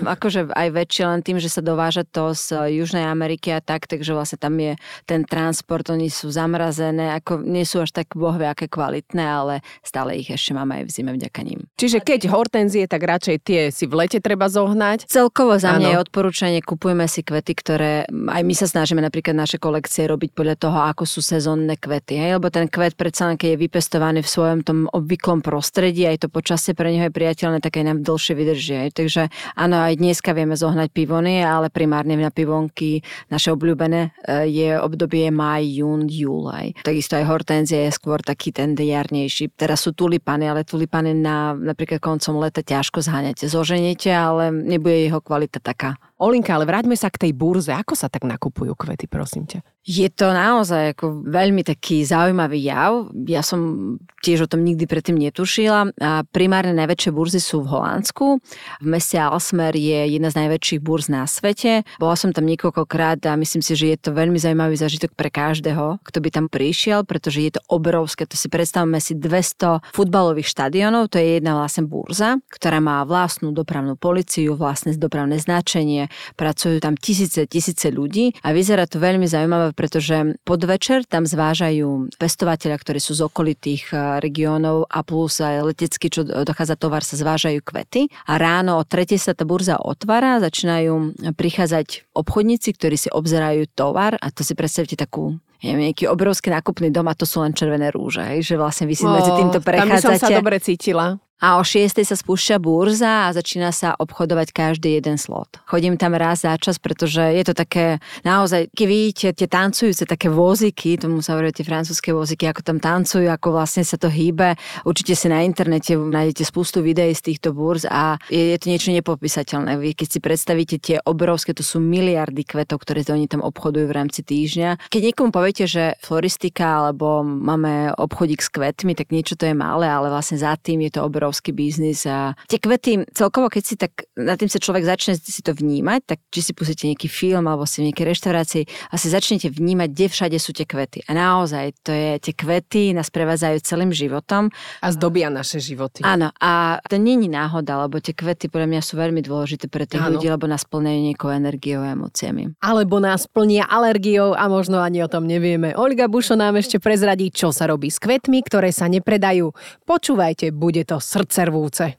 akože 0.07 0.41
aj 0.55 0.69
väčšie 0.73 1.05
len 1.07 1.21
tým, 1.23 1.39
že 1.43 1.51
sa 1.51 1.61
dováža 1.61 2.07
to 2.07 2.33
z 2.33 2.73
Južnej 2.79 3.05
Ameriky 3.07 3.51
a 3.53 3.61
tak, 3.61 3.91
takže 3.91 4.15
vlastne 4.15 4.39
tam 4.39 4.55
je 4.57 4.79
ten 5.05 5.27
transport, 5.27 5.85
oni 5.91 6.09
sú 6.09 6.31
zamrazené, 6.31 7.15
ako 7.19 7.43
nie 7.43 7.67
sú 7.67 7.83
až 7.83 7.93
tak 7.93 8.15
bohvie 8.15 8.47
aké 8.47 8.71
kvalitné, 8.71 9.25
ale 9.25 9.55
stále 9.83 10.17
ich 10.17 10.31
ešte 10.31 10.55
máme 10.55 10.83
aj 10.83 10.85
v 10.87 10.91
zime 10.91 11.13
vďaka 11.15 11.41
ním. 11.45 11.67
Čiže 11.77 12.01
keď 12.01 12.31
hortenzie, 12.31 12.87
tak 12.87 13.03
radšej 13.05 13.37
tie 13.43 13.61
si 13.75 13.85
v 13.85 14.07
lete 14.07 14.19
treba 14.23 14.47
zohnať? 14.47 15.11
Celkovo 15.11 15.59
za 15.59 15.77
mňa 15.77 15.99
je 15.99 16.03
odporúčanie, 16.03 16.61
kupujme 16.63 17.05
si 17.11 17.27
kvety, 17.27 17.53
ktoré 17.59 17.93
aj 18.09 18.43
my 18.45 18.55
sa 18.55 18.67
snažíme 18.71 19.03
napríklad 19.03 19.35
naše 19.35 19.59
kolekcie 19.61 20.07
robiť 20.07 20.31
podľa 20.33 20.57
toho, 20.59 20.79
ako 20.89 21.05
sú 21.09 21.18
sezónne 21.21 21.77
kvety. 21.77 22.17
Hej? 22.19 22.31
Lebo 22.41 22.49
ten 22.49 22.67
kvet 22.67 22.95
predsa 22.99 23.29
len, 23.29 23.37
keď 23.37 23.55
je 23.55 23.63
vypestovaný 23.69 24.21
v 24.25 24.31
svojom 24.31 24.61
tom 24.65 24.79
obvyklom 24.91 25.45
prostredí, 25.45 26.09
aj 26.09 26.27
to 26.27 26.29
počasie 26.31 26.73
pre 26.73 26.91
neho 26.91 27.09
je 27.09 27.15
priateľné, 27.15 27.59
tak 27.63 27.79
aj 27.79 27.85
nám 27.85 27.99
dlhšie 28.03 28.35
vydrží. 28.35 28.75
Hej? 28.87 28.91
Takže 28.97 29.23
áno, 29.55 29.77
aj 29.79 29.95
dneska 29.99 30.33
vieme 30.33 30.57
zohnať 30.57 30.89
pivony, 30.91 31.45
ale 31.45 31.69
primárne 31.69 32.19
na 32.19 32.33
pivonky 32.33 33.05
naše 33.29 33.55
obľúbené 33.55 34.11
e, 34.27 34.51
je 34.51 34.69
obdobie 34.79 35.29
maj, 35.31 35.63
jún, 35.63 36.09
júlaj. 36.09 36.75
Takisto 36.83 37.15
aj 37.15 37.29
hortenzia 37.29 37.87
je 37.87 37.93
skôr 37.95 38.19
taký 38.25 38.51
ten 38.51 38.75
jarnejší. 38.75 39.55
Teraz 39.55 39.85
sú 39.85 39.93
tulipany, 39.93 40.49
ale 40.49 40.65
tulipany 40.65 41.13
na 41.15 41.55
napríklad 41.55 42.03
koncom 42.03 42.41
leta 42.41 42.65
ťažko 42.65 43.05
zháňate. 43.05 43.47
Zoženete, 43.47 44.11
ale 44.11 44.51
nebude 44.51 45.07
jeho 45.07 45.21
kvalita 45.23 45.61
taká. 45.61 45.99
Olinka, 46.19 46.51
ale 46.51 46.67
vráťme 46.67 46.99
sa 46.99 47.15
k 47.15 47.31
tej 47.31 47.33
burze. 47.33 47.71
Ako 47.71 47.95
sa 47.95 48.11
tak 48.11 48.27
nakupujú 48.27 48.75
kvety, 48.75 49.07
prosím 49.07 49.47
ťa? 49.47 49.63
Je 49.89 50.05
to 50.13 50.29
naozaj 50.35 50.93
ako 50.93 51.25
veľmi 51.25 51.65
taký 51.65 52.05
zaujímavý 52.05 52.61
jav. 52.61 53.09
Ja 53.25 53.41
som 53.41 53.97
tiež 54.21 54.45
o 54.45 54.51
tom 54.51 54.61
nikdy 54.61 54.85
predtým 54.85 55.17
netušila. 55.17 55.97
A 55.97 56.29
primárne 56.29 56.77
najväčšie 56.77 57.09
burzy 57.09 57.41
sú 57.41 57.65
v 57.65 57.73
Holandsku. 57.73 58.37
V 58.83 58.87
meste 58.87 59.17
Alsmer 59.17 59.73
je 59.73 60.13
jedna 60.13 60.29
z 60.29 60.45
najväčších 60.45 60.85
burz 60.85 61.09
na 61.09 61.25
svete. 61.25 61.89
Bola 61.97 62.21
som 62.21 62.37
tam 62.37 62.45
niekoľkokrát 62.45 63.25
a 63.31 63.39
myslím 63.41 63.65
si, 63.65 63.73
že 63.79 63.97
je 63.97 63.99
to 64.03 64.11
veľmi 64.13 64.37
zaujímavý 64.37 64.77
zažitok 64.77 65.17
pre 65.17 65.33
každého, 65.33 66.05
kto 66.05 66.19
by 66.21 66.29
tam 66.35 66.47
prišiel, 66.53 67.09
pretože 67.09 67.41
je 67.41 67.57
to 67.57 67.65
obrovské. 67.73 68.29
To 68.29 68.37
si 68.37 68.53
predstavme 68.53 69.01
si 69.01 69.17
200 69.17 69.97
futbalových 69.97 70.53
štadionov. 70.53 71.15
To 71.15 71.23
je 71.23 71.41
jedna 71.41 71.57
vlastne 71.57 71.89
burza, 71.89 72.37
ktorá 72.53 72.83
má 72.85 73.09
vlastnú 73.09 73.57
dopravnú 73.57 73.97
policiu, 73.97 74.53
vlastné 74.53 75.01
dopravné 75.01 75.41
značenie. 75.41 76.08
Pracujú 76.37 76.79
tam 76.79 76.95
tisíce, 76.99 77.49
tisíce 77.49 77.89
ľudí 77.89 78.37
a 78.45 78.53
vyzerá 78.53 78.85
to 78.85 79.01
veľmi 79.01 79.25
zaujímavé 79.25 79.73
pretože 79.79 80.35
podvečer 80.43 81.07
tam 81.07 81.23
zvážajú 81.23 82.19
pestovateľa, 82.19 82.77
ktorí 82.83 82.99
sú 82.99 83.15
z 83.15 83.23
okolitých 83.31 83.95
eh, 83.95 84.19
regiónov 84.19 84.91
a 84.91 85.07
plus 85.07 85.39
aj 85.39 85.63
letecky, 85.63 86.11
čo 86.11 86.27
dochádza 86.27 86.75
tovar, 86.75 87.07
sa 87.07 87.15
zvážajú 87.15 87.63
kvety. 87.63 88.11
A 88.27 88.43
ráno 88.43 88.81
o 88.81 88.83
tretej 88.83 89.23
sa 89.23 89.39
tá 89.39 89.47
burza 89.47 89.79
otvára, 89.79 90.43
začínajú 90.43 91.15
prichádzať 91.39 92.11
obchodníci, 92.13 92.75
ktorí 92.75 92.97
si 92.99 93.09
obzerajú 93.13 93.71
tovar 93.73 94.19
a 94.19 94.35
to 94.35 94.43
si 94.43 94.59
predstavte 94.59 94.99
takú 94.99 95.39
neviem, 95.59 95.91
nejaký 95.91 96.07
obrovský 96.07 96.55
nákupný 96.55 96.95
dom 96.95 97.11
a 97.11 97.19
to 97.19 97.27
sú 97.27 97.43
len 97.43 97.51
červené 97.51 97.91
rúže, 97.91 98.23
že 98.47 98.55
vlastne 98.55 98.87
vy 98.87 98.95
si 98.95 99.03
oh, 99.03 99.11
medzi 99.11 99.35
týmto 99.35 99.59
prechádzate. 99.59 99.91
Tam 99.91 100.15
by 100.15 100.23
som 100.23 100.23
sa 100.23 100.31
dobre 100.31 100.57
cítila 100.63 101.19
a 101.39 101.59
o 101.59 101.63
6. 101.63 102.03
sa 102.03 102.17
spúšťa 102.19 102.59
burza 102.59 103.31
a 103.31 103.35
začína 103.35 103.71
sa 103.71 103.95
obchodovať 103.95 104.51
každý 104.51 104.99
jeden 104.99 105.15
slot. 105.15 105.63
Chodím 105.71 105.95
tam 105.95 106.19
raz 106.19 106.43
za 106.43 106.59
čas, 106.59 106.83
pretože 106.83 107.23
je 107.23 107.45
to 107.47 107.55
také, 107.55 108.03
naozaj, 108.27 108.67
keď 108.75 108.87
vidíte 108.91 109.27
tie 109.39 109.47
tancujúce 109.47 110.03
také 110.03 110.27
voziky, 110.27 110.99
tomu 110.99 111.23
sa 111.23 111.39
hovorí 111.39 111.55
tie 111.55 111.63
francúzske 111.63 112.11
voziky, 112.11 112.51
ako 112.51 112.67
tam 112.67 112.79
tancujú, 112.83 113.31
ako 113.31 113.55
vlastne 113.55 113.87
sa 113.87 113.95
to 113.95 114.11
hýbe. 114.11 114.59
Určite 114.83 115.15
si 115.15 115.31
na 115.31 115.47
internete 115.47 115.95
nájdete 115.95 116.43
spustu 116.43 116.83
videí 116.83 117.15
z 117.15 117.23
týchto 117.31 117.55
burz 117.55 117.87
a 117.87 118.19
je, 118.27 118.55
je 118.55 118.59
to 118.59 118.67
niečo 118.75 118.91
nepopísateľné. 118.91 119.79
Vy 119.79 119.95
keď 119.95 120.09
si 120.11 120.19
predstavíte 120.19 120.77
tie 120.83 120.99
obrovské, 121.07 121.55
to 121.55 121.63
sú 121.63 121.79
miliardy 121.79 122.43
kvetov, 122.43 122.83
ktoré 122.83 123.07
to 123.07 123.15
oni 123.15 123.31
tam 123.31 123.47
obchodujú 123.47 123.87
v 123.87 123.95
rámci 123.95 124.27
týždňa. 124.27 124.91
Keď 124.91 125.03
niekomu 125.15 125.31
poviete, 125.31 125.71
že 125.71 125.95
floristika 126.03 126.83
alebo 126.83 127.23
máme 127.23 127.95
obchodík 127.95 128.43
s 128.43 128.51
kvetmi, 128.51 128.99
tak 128.99 129.15
niečo 129.15 129.39
to 129.39 129.47
je 129.47 129.55
malé, 129.55 129.87
ale 129.87 130.11
vlastne 130.11 130.35
za 130.35 130.59
tým 130.59 130.83
je 130.83 130.99
to 130.99 131.07
obrovské 131.07 131.28
obrovský 131.29 131.53
biznis 131.53 132.09
a 132.09 132.33
tie 132.49 132.57
kvety, 132.57 133.05
celkovo 133.13 133.53
keď 133.53 133.63
si 133.63 133.77
tak, 133.77 134.09
na 134.17 134.33
tým 134.41 134.49
sa 134.49 134.57
človek 134.57 134.89
začne 134.89 135.21
si 135.21 135.45
to 135.45 135.53
vnímať, 135.53 136.01
tak 136.09 136.19
či 136.33 136.41
si 136.41 136.53
pustíte 136.57 136.89
nejaký 136.89 137.05
film 137.05 137.45
alebo 137.45 137.69
si 137.69 137.85
v 137.85 137.93
nejakej 137.93 138.07
reštaurácii 138.17 138.65
a 138.89 138.95
si 138.97 139.13
začnete 139.13 139.53
vnímať, 139.53 139.89
kde 139.93 140.07
všade 140.09 140.39
sú 140.41 140.57
tie 140.57 140.65
kvety. 140.65 141.05
A 141.05 141.13
naozaj, 141.13 141.77
to 141.85 141.93
je, 141.93 142.17
tie 142.17 142.33
kvety 142.33 142.97
nás 142.97 143.13
prevádzajú 143.13 143.61
celým 143.61 143.93
životom. 143.93 144.49
A 144.81 144.89
zdobia 144.89 145.29
naše 145.29 145.61
životy. 145.61 146.01
Áno, 146.01 146.33
a 146.41 146.81
to 146.89 146.97
není 146.97 147.29
náhoda, 147.29 147.85
lebo 147.85 148.01
tie 148.01 148.17
kvety 148.17 148.49
podľa 148.49 148.73
mňa 148.73 148.81
sú 148.81 148.97
veľmi 148.97 149.21
dôležité 149.21 149.69
pre 149.69 149.85
tých 149.85 150.01
Áno. 150.01 150.17
ľudí, 150.17 150.33
lebo 150.33 150.49
nás 150.49 150.65
plňajú 150.65 151.01
nejakou 151.13 151.29
energiou 151.29 151.85
a 151.85 151.93
emóciami. 151.93 152.57
Alebo 152.65 153.05
nás 153.05 153.29
plnia 153.29 153.69
alergiou 153.69 154.33
a 154.33 154.49
možno 154.49 154.81
ani 154.81 155.05
o 155.05 155.13
tom 155.13 155.29
nevieme. 155.29 155.77
Olga 155.77 156.09
Bušo 156.09 156.41
nám 156.41 156.57
ešte 156.57 156.81
prezradí, 156.81 157.29
čo 157.29 157.53
sa 157.53 157.69
robí 157.69 157.93
s 157.93 158.01
kvetmi, 158.01 158.41
ktoré 158.41 158.73
sa 158.73 158.89
nepredajú. 158.89 159.53
Počúvajte, 159.85 160.57
bude 160.57 160.89
to 160.89 160.97
srdcervúce. 161.19 161.99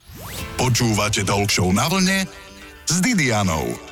Počúvate 0.56 1.28
Talk 1.28 1.52
na 1.76 1.92
vlne 1.92 2.24
s 2.88 2.96
Didianou. 3.04 3.89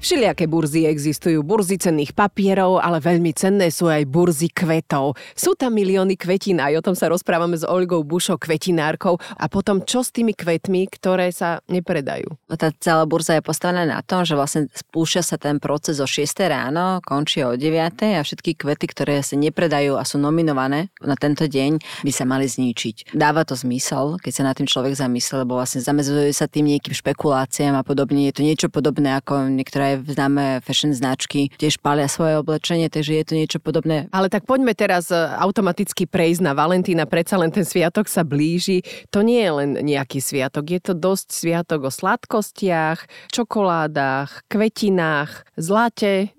Všelijaké 0.00 0.48
burzy 0.48 0.88
existujú, 0.88 1.44
burzy 1.44 1.76
cenných 1.76 2.16
papierov, 2.16 2.80
ale 2.80 3.04
veľmi 3.04 3.36
cenné 3.36 3.68
sú 3.68 3.84
aj 3.84 4.08
burzy 4.08 4.48
kvetov. 4.48 5.12
Sú 5.36 5.52
tam 5.52 5.76
milióny 5.76 6.16
kvetín, 6.16 6.56
aj 6.56 6.80
o 6.80 6.84
tom 6.88 6.96
sa 6.96 7.12
rozprávame 7.12 7.60
s 7.60 7.68
Olgou 7.68 8.00
Bušo, 8.00 8.40
kvetinárkou. 8.40 9.20
A 9.36 9.44
potom 9.52 9.84
čo 9.84 10.00
s 10.00 10.08
tými 10.08 10.32
kvetmi, 10.32 10.88
ktoré 10.88 11.28
sa 11.36 11.60
nepredajú? 11.68 12.32
No 12.48 12.56
tá 12.56 12.72
celá 12.80 13.04
burza 13.04 13.36
je 13.36 13.44
postavená 13.44 13.84
na 13.84 14.00
tom, 14.00 14.24
že 14.24 14.32
vlastne 14.40 14.72
spúšťa 14.72 15.20
sa 15.20 15.36
ten 15.36 15.60
proces 15.60 16.00
o 16.00 16.08
6 16.08 16.48
ráno, 16.48 17.04
končí 17.04 17.44
o 17.44 17.52
9 17.52 18.16
a 18.16 18.24
všetky 18.24 18.56
kvety, 18.56 18.88
ktoré 18.88 19.20
sa 19.20 19.36
nepredajú 19.36 20.00
a 20.00 20.08
sú 20.08 20.16
nominované 20.16 20.88
na 21.04 21.12
tento 21.12 21.44
deň, 21.44 21.76
by 22.08 22.12
sa 22.16 22.24
mali 22.24 22.48
zničiť. 22.48 23.12
Dáva 23.12 23.44
to 23.44 23.52
zmysel, 23.52 24.16
keď 24.16 24.32
sa 24.32 24.42
na 24.48 24.56
tým 24.56 24.64
človek 24.64 24.96
zamyslí, 24.96 25.44
lebo 25.44 25.60
vlastne 25.60 25.84
zamedzuje 25.84 26.32
sa 26.32 26.48
tým 26.48 26.72
nejakým 26.72 26.96
špekuláciám 26.96 27.76
a 27.76 27.84
podobne. 27.84 28.32
Je 28.32 28.40
to 28.40 28.48
niečo 28.48 28.72
podobné 28.72 29.12
ako 29.12 29.52
niektoré 29.52 29.89
aj 29.90 29.96
známe 30.06 30.44
fashion 30.62 30.92
značky 30.94 31.50
tiež 31.58 31.82
palia 31.82 32.06
svoje 32.06 32.38
oblečenie, 32.38 32.86
takže 32.88 33.12
je 33.18 33.24
to 33.26 33.34
niečo 33.34 33.58
podobné. 33.58 34.06
Ale 34.14 34.30
tak 34.30 34.46
poďme 34.46 34.72
teraz 34.72 35.10
e, 35.10 35.16
automaticky 35.16 36.06
prejsť 36.06 36.42
na 36.46 36.52
Valentína, 36.54 37.04
predsa 37.10 37.36
len 37.40 37.50
ten 37.50 37.66
sviatok 37.66 38.06
sa 38.06 38.22
blíži. 38.22 38.82
To 39.10 39.20
nie 39.20 39.42
je 39.42 39.52
len 39.52 39.70
nejaký 39.82 40.22
sviatok, 40.22 40.70
je 40.70 40.80
to 40.80 40.92
dosť 40.94 41.26
sviatok 41.34 41.86
o 41.86 41.90
sladkostiach, 41.90 43.30
čokoládach, 43.34 44.46
kvetinách, 44.46 45.58
zlate. 45.58 46.32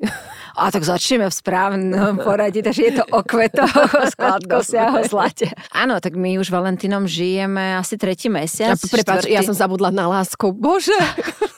A 0.56 0.72
tak 0.72 0.84
začneme 0.84 1.28
v 1.28 1.36
správnom 1.36 2.20
poradí, 2.20 2.64
takže 2.64 2.82
je 2.82 2.94
to 3.02 3.06
o 3.12 3.22
kvetoch, 3.24 3.72
o 3.72 4.06
sladkostiach, 4.16 4.94
o 4.98 5.04
zlate. 5.06 5.52
Áno, 5.76 6.00
tak 6.00 6.16
my 6.16 6.40
už 6.40 6.52
Valentínom 6.52 7.08
žijeme 7.08 7.76
asi 7.78 7.96
tretí 7.96 8.28
mesiac. 8.32 8.78
Prepač, 8.78 9.28
ja 9.28 9.44
som 9.44 9.56
zabudla 9.56 9.92
na 9.92 10.08
lásku. 10.08 10.52
Bože! 10.56 10.96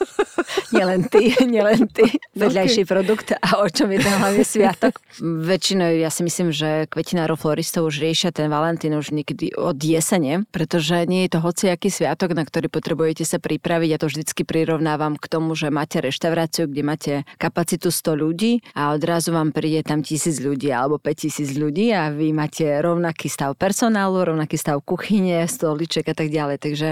nielen 0.84 1.08
ty, 1.08 1.32
nielen 1.56 1.88
ty, 1.88 2.04
vedľajší 2.44 2.84
okay. 2.84 2.92
produkt 2.92 3.28
a 3.32 3.64
o 3.64 3.68
čom 3.72 3.88
je 3.96 4.00
ten 4.04 4.16
hlavne 4.20 4.44
sviatok. 4.44 5.00
Väčšinou 5.50 5.96
ja 5.96 6.12
si 6.12 6.28
myslím, 6.28 6.52
že 6.52 6.92
kvetinárov 6.92 7.40
floristov 7.40 7.88
už 7.88 8.04
riešia 8.04 8.36
ten 8.36 8.52
Valentín 8.52 8.92
už 9.00 9.16
niekedy 9.16 9.56
od 9.56 9.80
jesene, 9.80 10.44
pretože 10.52 11.08
nie 11.08 11.24
je 11.26 11.40
to 11.40 11.40
hociaký 11.40 11.88
sviatok, 11.88 12.36
na 12.36 12.44
ktorý 12.44 12.68
potrebujete 12.68 13.24
sa 13.24 13.40
pripraviť. 13.40 13.90
Ja 13.96 14.00
to 14.02 14.12
vždycky 14.12 14.44
prirovnávam 14.44 15.16
k 15.16 15.26
tomu, 15.32 15.56
že 15.56 15.72
máte 15.72 16.04
reštauráciu, 16.04 16.68
kde 16.68 16.84
máte 16.84 17.14
kapacitu 17.40 17.88
100 17.88 18.20
ľudí 18.20 18.60
a 18.76 18.92
odrazu 18.92 19.32
vám 19.32 19.56
príde 19.56 19.88
tam 19.88 20.04
tisíc 20.04 20.44
ľudí 20.44 20.68
alebo 20.68 21.00
5000 21.00 21.56
ľudí 21.56 21.96
a 21.96 22.12
vy 22.12 22.36
máte 22.36 22.68
rovnaký 22.84 23.32
stav 23.32 23.56
personálu, 23.56 24.36
rovnaký 24.36 24.60
stav 24.60 24.84
kuchyne, 24.84 25.48
stoliček 25.48 26.12
a 26.12 26.16
tak 26.18 26.28
ďalej. 26.28 26.58
Takže 26.60 26.90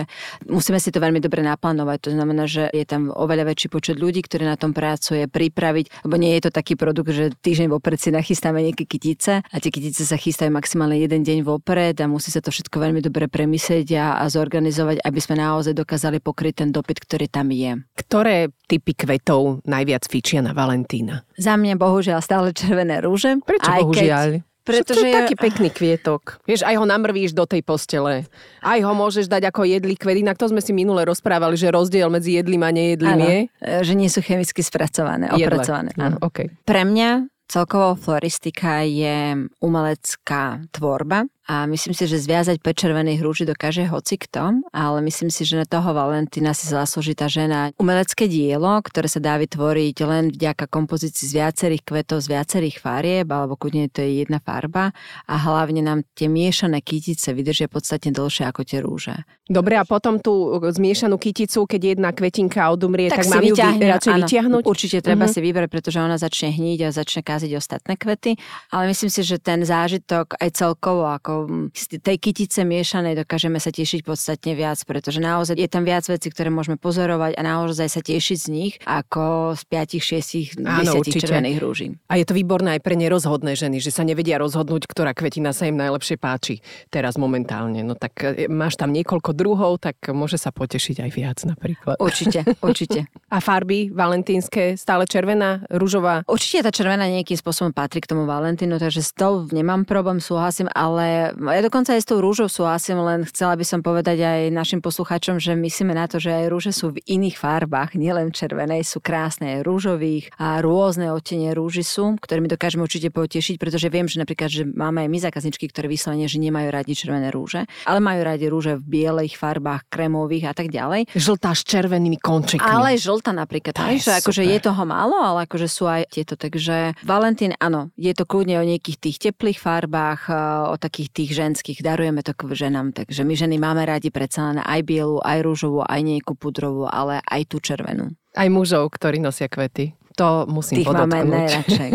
musíme 0.48 0.79
si 0.79 0.93
to 0.93 1.03
veľmi 1.03 1.19
dobre 1.19 1.43
naplánovať. 1.43 1.98
To 2.07 2.12
znamená, 2.15 2.48
že 2.48 2.69
je 2.71 2.86
tam 2.88 3.10
oveľa 3.12 3.51
väčší 3.51 3.67
počet 3.67 3.80
ľudí, 3.89 4.21
ktorí 4.21 4.45
na 4.45 4.53
tom 4.53 4.71
pracuje, 4.77 5.25
pripraviť, 5.25 6.05
lebo 6.05 6.15
nie 6.21 6.38
je 6.38 6.45
to 6.45 6.51
taký 6.53 6.77
produkt, 6.77 7.09
že 7.09 7.33
týždeň 7.41 7.73
vopred 7.73 7.97
si 7.97 8.13
nachystáme 8.13 8.61
nejaké 8.61 8.85
kytice 8.85 9.41
a 9.41 9.55
tie 9.57 9.73
kytice 9.73 10.05
sa 10.05 10.17
chystajú 10.21 10.53
maximálne 10.53 11.01
jeden 11.01 11.25
deň 11.25 11.41
vopred 11.41 11.97
a 11.97 12.05
musí 12.05 12.29
sa 12.29 12.39
to 12.45 12.53
všetko 12.53 12.77
veľmi 12.77 13.01
dobre 13.01 13.25
premyslieť 13.25 13.88
a, 13.97 14.05
a 14.21 14.25
zorganizovať, 14.29 15.01
aby 15.01 15.19
sme 15.19 15.41
naozaj 15.41 15.73
dokázali 15.73 16.21
pokryť 16.21 16.53
ten 16.61 16.69
dopyt, 16.69 17.01
ktorý 17.01 17.25
tam 17.25 17.50
je. 17.50 17.81
Ktoré 17.97 18.53
typy 18.69 18.93
kvetov 18.93 19.65
najviac 19.65 20.05
fičia 20.05 20.45
na 20.45 20.53
Valentína? 20.53 21.25
Za 21.41 21.57
mňa 21.57 21.73
bohužiaľ 21.79 22.19
stále 22.21 22.53
červené 22.53 23.01
rúže. 23.01 23.41
Prečo 23.41 23.65
aj 23.65 23.81
bohužiaľ? 23.81 24.27
Keď 24.38 24.50
pretože 24.62 25.01
to 25.01 25.08
je 25.08 25.13
taký 25.13 25.36
pekný 25.38 25.70
kvietok. 25.74 26.41
Vieš, 26.46 26.62
aj 26.62 26.75
ho 26.77 26.86
namrvíš 26.86 27.34
do 27.34 27.50
tej 27.50 27.65
postele. 27.65 28.30
Aj 28.62 28.80
ho 28.80 28.94
môžeš 28.94 29.25
dať 29.25 29.50
ako 29.50 29.65
jedlý 29.65 29.98
kvet. 29.98 30.22
Inak 30.22 30.38
to 30.38 30.50
sme 30.50 30.62
si 30.62 30.70
minule 30.72 31.01
rozprávali, 31.01 31.58
že 31.58 31.74
rozdiel 31.74 32.13
medzi 32.13 32.38
jedlým 32.38 32.62
a 32.62 32.70
nejedlým 32.70 33.20
je. 33.20 33.38
E, 33.58 33.82
že 33.82 33.94
nie 33.98 34.08
sú 34.08 34.22
chemicky 34.22 34.62
spracované, 34.62 35.34
Jedle. 35.34 35.58
opracované. 35.58 35.91
No, 35.98 36.22
okay. 36.22 36.53
Pre 36.62 36.84
mňa 36.86 37.25
celkovo 37.51 38.00
floristika 38.00 38.86
je 38.88 39.50
umelecká 39.60 40.63
tvorba 40.72 41.27
a 41.50 41.65
myslím 41.65 41.98
si, 41.98 42.05
že 42.05 42.21
zviazať 42.21 42.62
5 42.62 42.81
červených 42.86 43.19
rúží 43.25 43.43
dokáže 43.50 43.89
hoci 43.89 44.21
kto, 44.21 44.62
ale 44.69 45.00
myslím 45.01 45.33
si, 45.33 45.41
že 45.41 45.57
na 45.57 45.65
toho 45.65 45.89
Valentína 45.91 46.53
si 46.53 46.69
zaslúži 46.69 47.17
tá 47.17 47.25
žena 47.25 47.74
umelecké 47.81 48.29
dielo, 48.29 48.77
ktoré 48.86 49.10
sa 49.10 49.17
dá 49.17 49.41
vytvoriť 49.41 49.98
len 50.05 50.24
vďaka 50.29 50.69
kompozícii 50.69 51.25
z 51.25 51.33
viacerých 51.41 51.83
kvetov, 51.83 52.21
z 52.21 52.38
viacerých 52.38 52.77
farieb, 52.77 53.27
alebo 53.33 53.57
kudne 53.57 53.89
to 53.89 54.05
je 54.05 54.21
jedna 54.21 54.38
farba 54.38 54.93
a 55.25 55.36
hlavne 55.36 55.81
nám 55.81 56.05
tie 56.13 56.29
miešané 56.29 56.86
kytice 56.86 57.33
vydržia 57.33 57.65
podstatne 57.65 58.13
dlhšie 58.13 58.45
ako 58.45 58.62
tie 58.62 58.79
rúže. 58.79 59.15
Dobre, 59.51 59.75
a 59.75 59.83
potom 59.83 60.21
tú 60.21 60.55
zmiešanú 60.63 61.19
kyticu, 61.19 61.67
keď 61.67 61.98
jedna 61.98 62.10
kvetinka 62.15 62.71
odumrie, 62.71 63.12
tak, 63.12 63.27
tak 63.27 63.36
mám 63.36 63.43
ju 63.43 63.55
radšej 63.60 64.13
áno, 64.13 64.19
vytiahnuť? 64.24 64.63
Určite 64.63 64.98
treba 65.03 65.27
uh-huh. 65.27 65.36
si 65.36 65.43
vybrať, 65.43 65.67
pretože 65.67 66.00
ona 66.00 66.15
začne 66.15 66.55
hníť 66.55 66.88
a 66.88 66.89
začne 66.95 67.19
káziť 67.19 67.51
ostatné 67.60 68.00
kvety, 68.00 68.39
ale 68.71 68.88
myslím 68.95 69.12
si, 69.12 69.27
že 69.27 69.43
ten 69.43 69.67
zážitok 69.67 70.39
aj 70.39 70.50
celkovo 70.55 71.03
ako 71.03 71.30
z 71.71 72.00
tej 72.01 72.17
kytice 72.17 72.63
miešanej 72.63 73.23
dokážeme 73.23 73.57
sa 73.57 73.69
tešiť 73.73 74.01
podstatne 74.07 74.53
viac, 74.55 74.79
pretože 74.88 75.19
naozaj 75.19 75.57
je 75.59 75.69
tam 75.69 75.83
viac 75.83 76.05
vecí, 76.07 76.27
ktoré 76.33 76.50
môžeme 76.50 76.79
pozorovať 76.79 77.38
a 77.38 77.41
naozaj 77.45 77.88
sa 77.91 78.01
tešiť 78.01 78.38
z 78.38 78.47
nich 78.50 78.73
ako 78.88 79.53
z 79.53 79.63
5, 79.69 80.57
6, 80.57 80.63
10 80.65 81.21
červených 81.21 81.57
rúží. 81.61 81.88
A 82.09 82.17
je 82.17 82.25
to 82.25 82.33
výborné 82.33 82.79
aj 82.79 82.81
pre 82.81 82.97
nerozhodné 82.97 83.53
ženy, 83.53 83.77
že 83.77 83.93
sa 83.93 84.01
nevedia 84.01 84.41
rozhodnúť, 84.41 84.89
ktorá 84.89 85.13
kvetina 85.13 85.53
sa 85.53 85.69
im 85.69 85.77
najlepšie 85.77 86.17
páči 86.17 86.65
teraz 86.89 87.21
momentálne. 87.21 87.85
No 87.85 87.93
tak 87.93 88.17
e, 88.25 88.50
máš 88.50 88.79
tam 88.81 88.95
niekoľko 88.95 89.31
druhov, 89.38 89.77
tak 89.77 90.01
môže 90.09 90.41
sa 90.41 90.50
potešiť 90.50 91.05
aj 91.05 91.09
viac 91.13 91.38
napríklad. 91.45 92.01
Určite, 92.01 92.47
určite. 92.65 93.05
A 93.29 93.38
farby 93.38 93.93
valentínske, 93.93 94.79
stále 94.79 95.05
červená, 95.05 95.67
rúžová? 95.69 96.25
Určite 96.25 96.65
tá 96.65 96.71
červená 96.73 97.05
nejakým 97.05 97.38
spôsobom 97.38 97.69
patrí 97.75 98.01
k 98.01 98.09
tomu 98.09 98.25
Valentínu, 98.25 98.81
takže 98.81 99.05
s 99.05 99.11
tou 99.13 99.45
nemám 99.51 99.85
problém, 99.85 100.23
súhlasím, 100.23 100.71
ale 100.73 101.21
ja 101.34 101.62
dokonca 101.62 101.94
aj 101.94 102.01
s 102.01 102.10
tou 102.10 102.20
rúžou 102.24 102.48
súhlasím, 102.50 103.01
len 103.01 103.25
chcela 103.28 103.54
by 103.58 103.66
som 103.66 103.80
povedať 103.82 104.22
aj 104.22 104.42
našim 104.54 104.80
poslucháčom, 104.80 105.38
že 105.38 105.58
myslíme 105.58 105.94
na 105.94 106.06
to, 106.06 106.22
že 106.22 106.32
aj 106.34 106.46
rúže 106.50 106.72
sú 106.74 106.96
v 106.96 107.04
iných 107.06 107.38
farbách, 107.38 107.98
nielen 107.98 108.34
červenej, 108.34 108.86
sú 108.86 109.00
krásne 109.01 109.60
aj 109.60 109.66
rúžových 109.66 110.30
a 110.38 110.62
rôzne 110.62 111.10
odtenie 111.12 111.51
rúži 111.51 111.82
sú, 111.82 112.16
ktorými 112.20 112.51
dokážeme 112.51 112.86
určite 112.86 113.10
potešiť, 113.10 113.56
pretože 113.58 113.88
viem, 113.92 114.06
že 114.06 114.22
napríklad, 114.22 114.50
že 114.51 114.63
máme 114.68 115.04
aj 115.06 115.10
my 115.10 115.20
zákazničky, 115.32 115.68
ktoré 115.72 115.90
vyslovene, 115.90 116.30
že 116.30 116.40
nemajú 116.40 116.68
radi 116.72 116.94
červené 116.96 117.34
rúže, 117.34 117.68
ale 117.86 118.00
majú 118.00 118.22
radi 118.24 118.46
rúže 118.48 118.78
v 118.80 118.84
bielých 119.01 119.36
farbách, 119.36 119.88
krémových 119.92 120.51
a 120.51 120.54
tak 120.56 120.72
ďalej. 120.72 121.12
Žltá 121.13 121.51
s 121.51 121.63
červenými 121.68 122.18
končekmi. 122.22 122.63
Ale 122.63 122.96
žltá 122.96 123.36
napríklad. 123.36 123.75
To 123.75 123.88
je 123.92 124.01
že 124.01 124.18
akože 124.18 124.44
je 124.44 124.58
toho 124.60 124.84
málo, 124.84 125.16
ale 125.20 125.46
akože 125.46 125.68
sú 125.70 125.86
aj 125.88 126.10
tieto. 126.12 126.34
Takže 126.36 126.98
Valentín, 127.06 127.54
áno, 127.62 127.94
je 127.96 128.12
to 128.12 128.25
kľudne 128.25 128.58
o 128.58 128.66
nejakých 128.66 128.98
tých 128.98 129.18
teplých 129.30 129.62
farbách, 129.62 130.32
o 130.72 130.75
takých 130.75 131.11
tých 131.12 131.36
ženských, 131.36 131.84
darujeme 131.84 132.24
to 132.24 132.32
k 132.32 132.56
ženám, 132.56 132.96
takže 132.96 133.22
my 133.22 133.34
ženy 133.36 133.60
máme 133.60 133.84
radi 133.84 134.10
predsa 134.10 134.50
len 134.50 134.63
aj 134.63 134.80
bielu, 134.88 135.20
aj 135.20 135.44
rúžovú, 135.44 135.84
aj 135.84 136.01
nejakú 136.01 136.34
pudrovú, 136.34 136.88
ale 136.88 137.20
aj 137.27 137.51
tú 137.51 137.60
červenú. 137.60 138.15
Aj 138.32 138.48
mužov, 138.48 138.89
ktorí 138.96 139.20
nosia 139.20 139.51
kvety. 139.51 140.00
To 140.20 140.44
musím 140.44 140.84
Tých 140.84 140.91
podotknúť. 140.91 141.08
máme 141.08 141.24
najradšej. 141.24 141.91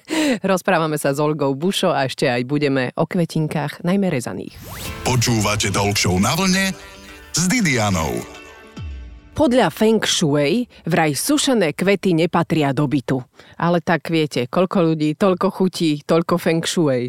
Rozprávame 0.50 0.98
sa 0.98 1.14
s 1.14 1.22
Olgou 1.22 1.54
Bušo 1.54 1.94
a 1.94 2.06
ešte 2.06 2.26
aj 2.26 2.42
budeme 2.42 2.90
o 2.98 3.06
kvetinkách, 3.06 3.86
najmä 3.86 4.10
rezaných. 4.10 4.58
Počúvate 5.06 5.70
Talk 5.70 5.94
na 6.18 6.34
vlne 6.34 6.74
s 7.30 7.42
Didianou. 7.46 8.40
Podľa 9.30 9.72
Feng 9.72 10.02
Shui 10.04 10.68
vraj 10.84 11.16
sušené 11.16 11.72
kvety 11.72 12.12
nepatria 12.12 12.74
do 12.76 12.84
bytu. 12.84 13.24
Ale 13.56 13.80
tak 13.80 14.10
viete, 14.12 14.44
koľko 14.50 14.92
ľudí, 14.92 15.16
toľko 15.16 15.48
chutí, 15.48 16.02
toľko 16.04 16.34
Feng 16.36 16.60
Shui 16.66 17.08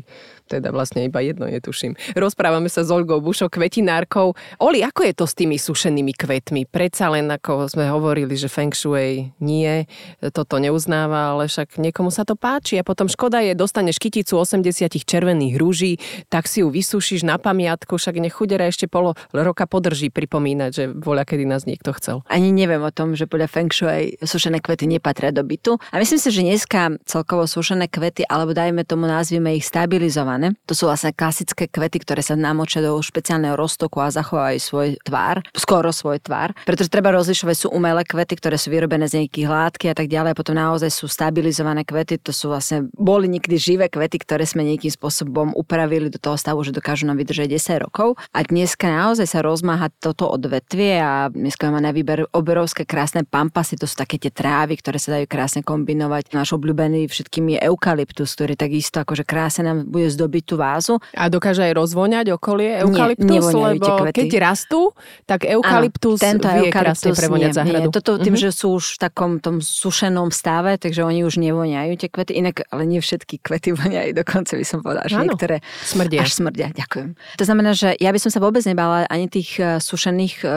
teda 0.52 0.76
vlastne 0.76 1.08
iba 1.08 1.24
jedno 1.24 1.48
netuším. 1.48 1.96
Rozprávame 2.20 2.68
sa 2.68 2.84
s 2.84 2.92
Olgou 2.92 3.24
Bušo, 3.24 3.48
kvetinárkou. 3.48 4.36
Oli, 4.60 4.84
ako 4.84 5.08
je 5.08 5.14
to 5.16 5.26
s 5.28 5.34
tými 5.38 5.56
sušenými 5.56 6.12
kvetmi? 6.12 6.68
Predsa 6.68 7.08
len, 7.08 7.32
ako 7.32 7.72
sme 7.72 7.88
hovorili, 7.88 8.36
že 8.36 8.52
Feng 8.52 8.76
Shui 8.76 9.32
nie, 9.40 9.88
toto 10.34 10.60
neuznáva, 10.60 11.38
ale 11.38 11.48
však 11.48 11.80
niekomu 11.80 12.12
sa 12.12 12.28
to 12.28 12.36
páči 12.36 12.82
a 12.82 12.84
potom 12.84 13.08
škoda 13.08 13.40
je, 13.40 13.56
dostaneš 13.56 14.02
kyticu 14.02 14.42
80 14.42 14.92
červených 15.06 15.56
rúží, 15.62 16.02
tak 16.28 16.50
si 16.50 16.66
ju 16.66 16.74
vysúšiš 16.74 17.22
na 17.22 17.38
pamiatku, 17.38 17.96
však 17.96 18.18
nech 18.18 18.34
chudera 18.34 18.66
ešte 18.66 18.90
polo 18.90 19.14
roka 19.30 19.70
podrží 19.70 20.10
pripomínať, 20.10 20.72
že 20.74 20.84
voľa 20.90 21.24
kedy 21.30 21.46
nás 21.46 21.70
niekto 21.70 21.94
chcel. 21.94 22.26
Ani 22.26 22.50
neviem 22.50 22.82
o 22.82 22.90
tom, 22.90 23.14
že 23.14 23.30
podľa 23.30 23.48
Feng 23.48 23.70
Shui 23.70 24.18
sušené 24.18 24.58
kvety 24.58 24.90
nepatria 24.90 25.30
do 25.30 25.46
bytu. 25.46 25.78
A 25.94 26.02
myslím 26.02 26.18
si, 26.18 26.34
že 26.34 26.42
dneska 26.42 26.98
celkovo 27.06 27.46
sušené 27.46 27.86
kvety, 27.86 28.26
alebo 28.26 28.58
dajme 28.58 28.82
tomu 28.82 29.06
nazvime 29.06 29.54
ich 29.54 29.68
stabilizované, 29.70 30.41
zelené. 30.42 30.58
To 30.66 30.74
sú 30.74 30.90
vlastne 30.90 31.14
klasické 31.14 31.70
kvety, 31.70 32.02
ktoré 32.02 32.26
sa 32.26 32.34
namočia 32.34 32.82
do 32.82 32.98
špeciálneho 32.98 33.54
roztoku 33.54 34.02
a 34.02 34.10
zachovajú 34.10 34.58
svoj 34.58 34.88
tvár, 35.06 35.46
skoro 35.54 35.94
svoj 35.94 36.18
tvár. 36.24 36.58
Pretože 36.66 36.90
treba 36.90 37.14
rozlišovať, 37.14 37.56
sú 37.56 37.68
umelé 37.70 38.02
kvety, 38.02 38.42
ktoré 38.42 38.58
sú 38.58 38.74
vyrobené 38.74 39.06
z 39.06 39.22
nejakých 39.22 39.48
látky 39.48 39.86
a 39.94 39.96
tak 39.96 40.08
ďalej, 40.10 40.34
a 40.34 40.40
potom 40.40 40.56
naozaj 40.58 40.90
sú 40.90 41.06
stabilizované 41.06 41.86
kvety, 41.86 42.18
to 42.18 42.34
sú 42.34 42.50
vlastne, 42.50 42.90
boli 42.98 43.30
nikdy 43.30 43.56
živé 43.60 43.86
kvety, 43.92 44.24
ktoré 44.26 44.48
sme 44.48 44.66
nejakým 44.66 44.90
spôsobom 44.90 45.54
upravili 45.54 46.10
do 46.10 46.18
toho 46.18 46.40
stavu, 46.40 46.64
že 46.66 46.74
dokážu 46.74 47.06
nám 47.06 47.20
vydržať 47.22 47.52
10 47.52 47.86
rokov. 47.86 48.18
A 48.32 48.42
dneska 48.42 48.90
naozaj 48.90 49.28
sa 49.28 49.44
rozmáha 49.44 49.92
toto 50.00 50.32
odvetvie 50.32 50.98
a 50.98 51.28
dneska 51.30 51.68
máme 51.70 51.84
na 51.84 51.92
výber 51.92 52.26
obrovské 52.32 52.88
krásne 52.88 53.28
pampasy, 53.28 53.76
to 53.76 53.86
sú 53.86 54.00
také 54.00 54.18
tie 54.18 54.32
trávy, 54.32 54.80
ktoré 54.80 54.98
sa 54.98 55.20
dajú 55.20 55.28
krásne 55.28 55.62
kombinovať. 55.62 56.32
Náš 56.32 56.56
obľúbený 56.56 57.12
všetkým 57.12 57.58
je 57.58 57.60
eukalyptus, 57.68 58.32
ktorý 58.34 58.56
takisto 58.56 59.04
akože 59.04 59.28
krásne 59.28 59.68
nám 59.68 59.78
bude 59.92 60.08
zdobiť 60.08 60.31
zdobiť 60.32 60.44
tú 60.48 60.56
vázu. 60.56 60.96
A 61.12 61.28
dokáže 61.28 61.68
aj 61.68 61.76
rozvoňať 61.76 62.32
okolie 62.32 62.88
eukalyptus? 62.88 63.28
Nie, 63.28 63.44
lebo 63.44 64.08
kvety. 64.08 64.16
keď 64.16 64.30
rastú, 64.40 64.96
tak 65.28 65.44
eukalyptus 65.44 66.24
Áno, 66.24 66.40
tento 66.40 66.48
vie 66.48 66.72
krásne 66.72 67.12
prevoňať 67.12 67.52
záhradu. 67.52 67.92
Nie. 67.92 67.92
Toto 67.92 68.16
tým, 68.16 68.40
mm-hmm. 68.40 68.48
že 68.48 68.56
sú 68.56 68.80
už 68.80 68.96
v 68.96 68.98
takom 69.04 69.44
tom 69.44 69.60
sušenom 69.60 70.32
stave, 70.32 70.80
takže 70.80 71.04
oni 71.04 71.28
už 71.28 71.36
nevoňajú 71.36 71.92
tie 72.00 72.08
kvety. 72.08 72.32
Inak, 72.40 72.64
ale 72.72 72.88
nie 72.88 73.04
všetky 73.04 73.44
kvety 73.44 73.76
voňajú, 73.80 74.16
dokonca 74.16 74.56
by 74.56 74.64
som 74.64 74.80
povedala, 74.80 75.12
že 75.12 75.20
Áno, 75.20 75.36
niektoré 75.36 75.60
smrdia. 75.84 76.24
až 76.24 76.32
smrdia. 76.32 76.68
Ďakujem. 76.72 77.10
To 77.36 77.44
znamená, 77.44 77.76
že 77.76 77.92
ja 78.00 78.16
by 78.16 78.20
som 78.24 78.32
sa 78.32 78.40
vôbec 78.40 78.64
nebala 78.64 79.04
ani 79.12 79.28
tých 79.28 79.60
uh, 79.60 79.84
sušených 79.84 80.36
uh, 80.48 80.52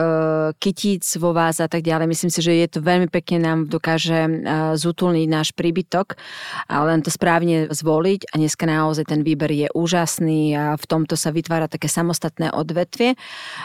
kytíc 0.55 1.03
vo 1.19 1.35
vás 1.35 1.59
a 1.59 1.67
tak 1.67 1.83
ďalej. 1.83 2.07
Myslím 2.07 2.31
si, 2.31 2.39
že 2.39 2.55
je 2.55 2.67
to 2.71 2.79
veľmi 2.79 3.11
pekne 3.11 3.43
nám 3.43 3.67
dokáže 3.67 4.23
uh, 4.23 4.79
zútulniť 4.79 5.27
náš 5.27 5.51
príbytok 5.51 6.15
a 6.71 6.85
len 6.87 7.03
to 7.03 7.11
správne 7.11 7.67
zvoliť 7.73 8.31
a 8.31 8.39
dneska 8.39 8.63
naozaj 8.69 9.09
ten 9.09 9.25
výber 9.25 9.49
je 9.55 9.65
je 9.65 9.69
úžasný 9.73 10.53
a 10.53 10.65
v 10.77 10.85
tomto 10.85 11.17
sa 11.17 11.33
vytvára 11.33 11.65
také 11.65 11.89
samostatné 11.89 12.53
odvetvie. 12.53 13.17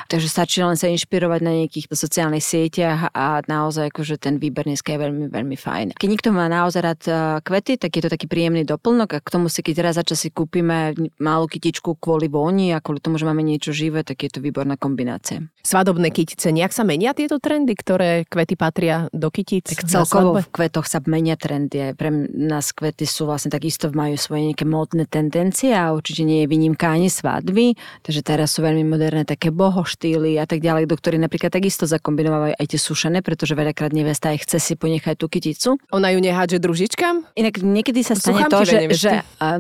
Takže 0.09 0.29
stačí 0.33 0.65
len 0.65 0.81
sa 0.81 0.89
inšpirovať 0.89 1.41
na 1.45 1.53
nejakých 1.63 1.93
sociálnych 1.93 2.41
sieťach 2.41 3.13
a 3.13 3.45
naozaj 3.45 3.93
akože 3.93 4.17
ten 4.17 4.41
výber 4.41 4.65
dneska 4.65 4.97
je 4.97 4.99
veľmi, 5.05 5.27
veľmi 5.29 5.57
fajn. 5.61 5.87
Keď 6.01 6.09
niekto 6.09 6.31
má 6.33 6.49
naozaj 6.49 6.81
rád 6.81 7.03
e, 7.05 7.13
kvety, 7.45 7.77
tak 7.77 7.93
je 7.93 8.03
to 8.09 8.11
taký 8.11 8.27
príjemný 8.31 8.65
doplnok 8.65 9.21
a 9.21 9.21
k 9.21 9.29
tomu 9.29 9.53
si 9.53 9.61
keď 9.61 9.93
raz 9.93 9.95
za 10.01 10.05
čas 10.07 10.25
si 10.25 10.33
kúpime 10.33 10.97
malú 11.21 11.45
kytičku 11.45 12.01
kvôli 12.01 12.33
voni 12.33 12.73
a 12.73 12.81
kvôli 12.81 13.05
tomu, 13.05 13.21
že 13.21 13.29
máme 13.29 13.45
niečo 13.45 13.77
živé, 13.77 14.01
tak 14.01 14.25
je 14.25 14.31
to 14.33 14.41
výborná 14.41 14.81
kombinácia. 14.81 15.45
Svadobné 15.61 16.09
kytice, 16.09 16.49
nejak 16.55 16.73
sa 16.73 16.89
menia 16.89 17.13
tieto 17.13 17.37
trendy, 17.37 17.77
ktoré 17.77 18.25
kvety 18.25 18.57
patria 18.57 19.13
do 19.13 19.29
kytíc? 19.29 19.69
Tak 19.69 19.85
celkovo 19.85 20.41
v 20.41 20.49
kvetoch 20.49 20.89
sa 20.89 21.05
menia 21.05 21.37
trendy. 21.37 21.93
Pre 21.93 22.09
nás 22.33 22.73
kvety 22.73 23.05
sú 23.05 23.29
vlastne 23.29 23.53
takisto 23.53 23.93
majú 23.93 24.17
svoje 24.17 24.53
nejaké 24.53 24.65
módne 24.65 25.05
tendencie 25.05 25.75
a 25.81 25.97
určite 25.97 26.29
nie 26.29 26.45
je 26.45 26.51
výnimka 26.51 26.93
ani 26.93 27.09
svadby, 27.09 27.73
takže 28.05 28.21
teraz 28.21 28.53
sú 28.53 28.61
veľmi 28.61 28.85
moderné 28.85 29.25
také 29.25 29.49
bohoštýly 29.49 30.37
a 30.37 30.45
tak 30.45 30.61
ďalej, 30.61 30.85
do 30.85 30.97
ktorých 31.01 31.25
napríklad 31.25 31.49
takisto 31.49 31.89
zakombinovávajú 31.89 32.61
aj 32.61 32.67
tie 32.69 32.81
sušené, 32.81 33.25
pretože 33.25 33.57
veľakrát 33.57 33.97
nevesta 33.97 34.37
aj 34.37 34.45
chce 34.45 34.59
si 34.61 34.75
ponechať 34.77 35.17
tú 35.17 35.27
kyticu. 35.31 35.81
Ona 35.95 36.13
ju 36.13 36.19
nehádže 36.21 36.59
družičkám? 36.61 37.39
Inak 37.39 37.65
niekedy 37.65 38.05
sa 38.05 38.19
stane 38.19 38.45
to, 38.51 38.67
že, 38.67 38.91
že 38.93 39.11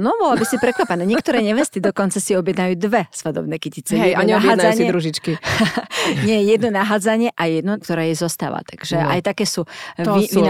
no 0.00 0.12
bola 0.18 0.37
by 0.37 0.44
si 0.44 0.56
prekvapená. 0.59 1.06
Niektoré 1.06 1.40
nevesty 1.40 1.78
dokonca 1.80 2.18
si 2.18 2.35
objednajú 2.35 2.74
dve 2.76 3.06
svadobné 3.14 3.56
kytice. 3.62 3.94
Hej, 3.94 4.18
a 4.18 4.20
neobjednajú 4.26 4.72
si 4.74 4.85
družičky. 4.90 5.33
nie, 6.28 6.42
jedno 6.50 6.74
nahádzanie 6.74 7.30
a 7.38 7.46
jedno, 7.46 7.78
ktoré 7.78 8.11
jej 8.11 8.18
zostáva. 8.18 8.66
Takže 8.66 8.98
no. 8.98 9.09
aj 9.14 9.20
také 9.22 9.46
sú, 9.46 9.62
to 9.94 10.18
vy, 10.18 10.26
sú 10.26 10.42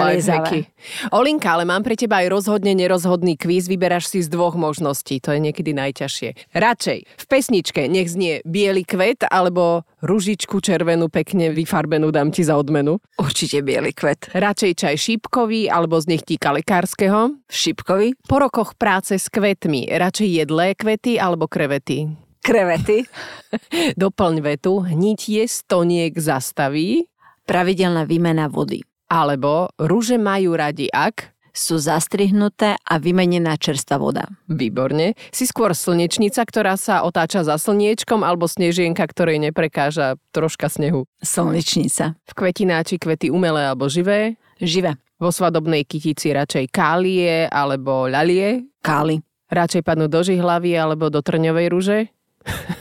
Olinka, 1.12 1.52
ale 1.52 1.68
mám 1.68 1.85
pre 1.85 1.92
teba 1.92 2.24
aj 2.24 2.33
rozhodne 2.33 2.72
nerozhodný 2.72 3.37
kvíz. 3.37 3.68
Vyberáš 3.68 4.09
si 4.09 4.24
z 4.24 4.33
dvoch 4.33 4.56
možností. 4.56 5.20
To 5.20 5.37
je 5.37 5.40
niekedy 5.40 5.60
najťažšie. 5.68 6.57
Radšej 6.57 6.99
v 7.05 7.25
pesničke 7.29 7.85
nech 7.92 8.09
znie 8.09 8.40
biely 8.49 8.88
kvet 8.88 9.29
alebo 9.29 9.85
ružičku 10.01 10.64
červenú 10.64 11.12
pekne 11.12 11.53
vyfarbenú 11.53 12.09
dám 12.09 12.33
ti 12.33 12.40
za 12.40 12.57
odmenu. 12.57 12.96
Určite 13.20 13.61
biely 13.61 13.92
kvet. 13.92 14.33
Radšej 14.33 14.73
čaj 14.81 14.96
šípkový 14.96 15.68
alebo 15.68 16.01
z 16.01 16.16
nechtíka 16.16 16.57
lekárskeho. 16.57 17.37
Šípkový. 17.53 18.16
Po 18.25 18.40
rokoch 18.40 18.73
práce 18.81 19.20
s 19.20 19.29
kvetmi. 19.29 19.92
Radšej 19.92 20.29
jedlé 20.40 20.73
kvety 20.73 21.20
alebo 21.20 21.44
krevety. 21.44 22.09
Krevety. 22.40 23.05
Doplň 24.01 24.35
vetu. 24.40 24.81
Hnitie 24.81 25.44
stoniek 25.44 26.16
zastaví. 26.16 27.05
Pravidelná 27.44 28.09
výmena 28.09 28.49
vody. 28.49 28.81
Alebo 29.11 29.68
rúže 29.77 30.16
majú 30.16 30.55
radi 30.55 30.87
ak 30.88 31.39
sú 31.50 31.76
zastrihnuté 31.78 32.78
a 32.80 32.94
vymenená 32.96 33.58
čerstvá 33.58 33.96
voda. 34.00 34.24
Výborne. 34.50 35.18
Si 35.34 35.44
skôr 35.46 35.76
slnečnica, 35.76 36.42
ktorá 36.46 36.74
sa 36.74 37.02
otáča 37.04 37.44
za 37.44 37.58
slniečkom, 37.60 38.22
alebo 38.24 38.48
snežienka, 38.48 39.04
ktorej 39.06 39.42
neprekáža 39.42 40.16
troška 40.34 40.70
snehu? 40.70 41.06
Slnečnica. 41.20 42.16
V 42.26 42.32
kvetináči 42.32 42.96
kvety 42.96 43.28
umelé 43.28 43.68
alebo 43.68 43.90
živé? 43.90 44.40
Živé. 44.60 44.96
Vo 45.20 45.28
svadobnej 45.28 45.84
kytici 45.84 46.32
radšej 46.32 46.72
kálie 46.72 47.44
alebo 47.52 48.08
ľalie? 48.08 48.64
Káli. 48.80 49.20
Radšej 49.52 49.82
padnú 49.84 50.08
do 50.08 50.24
žihlavy 50.24 50.78
alebo 50.78 51.12
do 51.12 51.20
trňovej 51.20 51.66
rúže? 51.68 51.98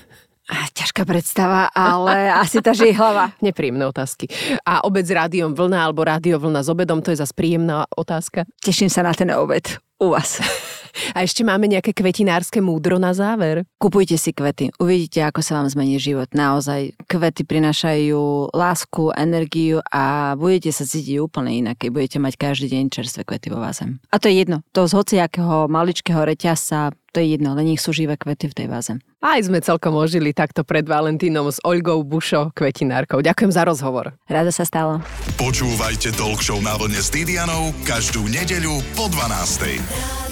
Ťažká 0.99 1.15
predstava, 1.15 1.71
ale 1.71 2.27
asi 2.43 2.59
tá 2.59 2.75
hlava. 2.75 3.31
Nepríjemné 3.39 3.87
otázky. 3.87 4.27
A 4.67 4.83
obed 4.83 5.07
s 5.07 5.15
rádiom 5.15 5.55
vlna 5.55 5.87
alebo 5.87 6.03
rádio 6.03 6.35
vlna 6.35 6.59
s 6.59 6.67
obedom, 6.67 6.99
to 6.99 7.15
je 7.15 7.23
zase 7.23 7.31
príjemná 7.31 7.87
otázka. 7.95 8.43
Teším 8.59 8.91
sa 8.91 9.07
na 9.07 9.15
ten 9.15 9.31
obed 9.31 9.79
u 9.95 10.11
vás. 10.11 10.43
A 11.15 11.23
ešte 11.23 11.45
máme 11.45 11.69
nejaké 11.69 11.93
kvetinárske 11.95 12.59
múdro 12.59 12.99
na 12.99 13.13
záver. 13.15 13.63
Kupujte 13.79 14.17
si 14.19 14.33
kvety. 14.33 14.73
Uvidíte, 14.81 15.23
ako 15.23 15.39
sa 15.39 15.61
vám 15.61 15.71
zmení 15.71 16.01
život. 16.01 16.27
Naozaj, 16.33 16.97
kvety 17.07 17.45
prinášajú 17.45 18.51
lásku, 18.51 19.13
energiu 19.15 19.79
a 19.93 20.35
budete 20.35 20.73
sa 20.73 20.83
cítiť 20.83 21.21
úplne 21.21 21.55
inak, 21.55 21.79
keď 21.79 21.89
budete 21.93 22.17
mať 22.19 22.33
každý 22.35 22.67
deň 22.73 22.83
čerstvé 22.91 23.21
kvety 23.23 23.47
vo 23.53 23.63
váze. 23.63 23.85
A 24.11 24.17
to 24.17 24.27
je 24.27 24.43
jedno. 24.43 24.65
To 24.75 24.89
z 24.89 24.97
hociakého 24.97 25.71
maličkého 25.71 26.25
reťasa 26.25 26.91
to 27.11 27.19
je 27.19 27.35
jedno, 27.35 27.57
ale 27.57 27.65
nech 27.65 27.81
sú 27.81 27.91
živé 27.91 28.15
kvety 28.15 28.51
v 28.51 28.57
tej 28.57 28.67
váze. 28.69 28.93
Aj 29.19 29.39
sme 29.41 29.59
celkom 29.59 29.97
ožili 29.99 30.31
takto 30.31 30.63
pred 30.63 30.87
Valentínom 30.87 31.49
s 31.51 31.59
Olgou 31.67 31.99
Bušo, 32.07 32.55
kvetinárkou. 32.55 33.19
Ďakujem 33.19 33.51
za 33.51 33.67
rozhovor. 33.67 34.15
Rada 34.29 34.53
sa 34.53 34.63
stalo. 34.63 35.03
Počúvajte 35.35 36.15
Talk 36.15 36.39
Show 36.39 36.63
na 36.63 36.77
vlne 36.79 37.01
s 37.01 37.11
Didianou 37.11 37.75
každú 37.83 38.29
nedeľu 38.31 38.79
po 38.95 39.11
12. 39.11 40.28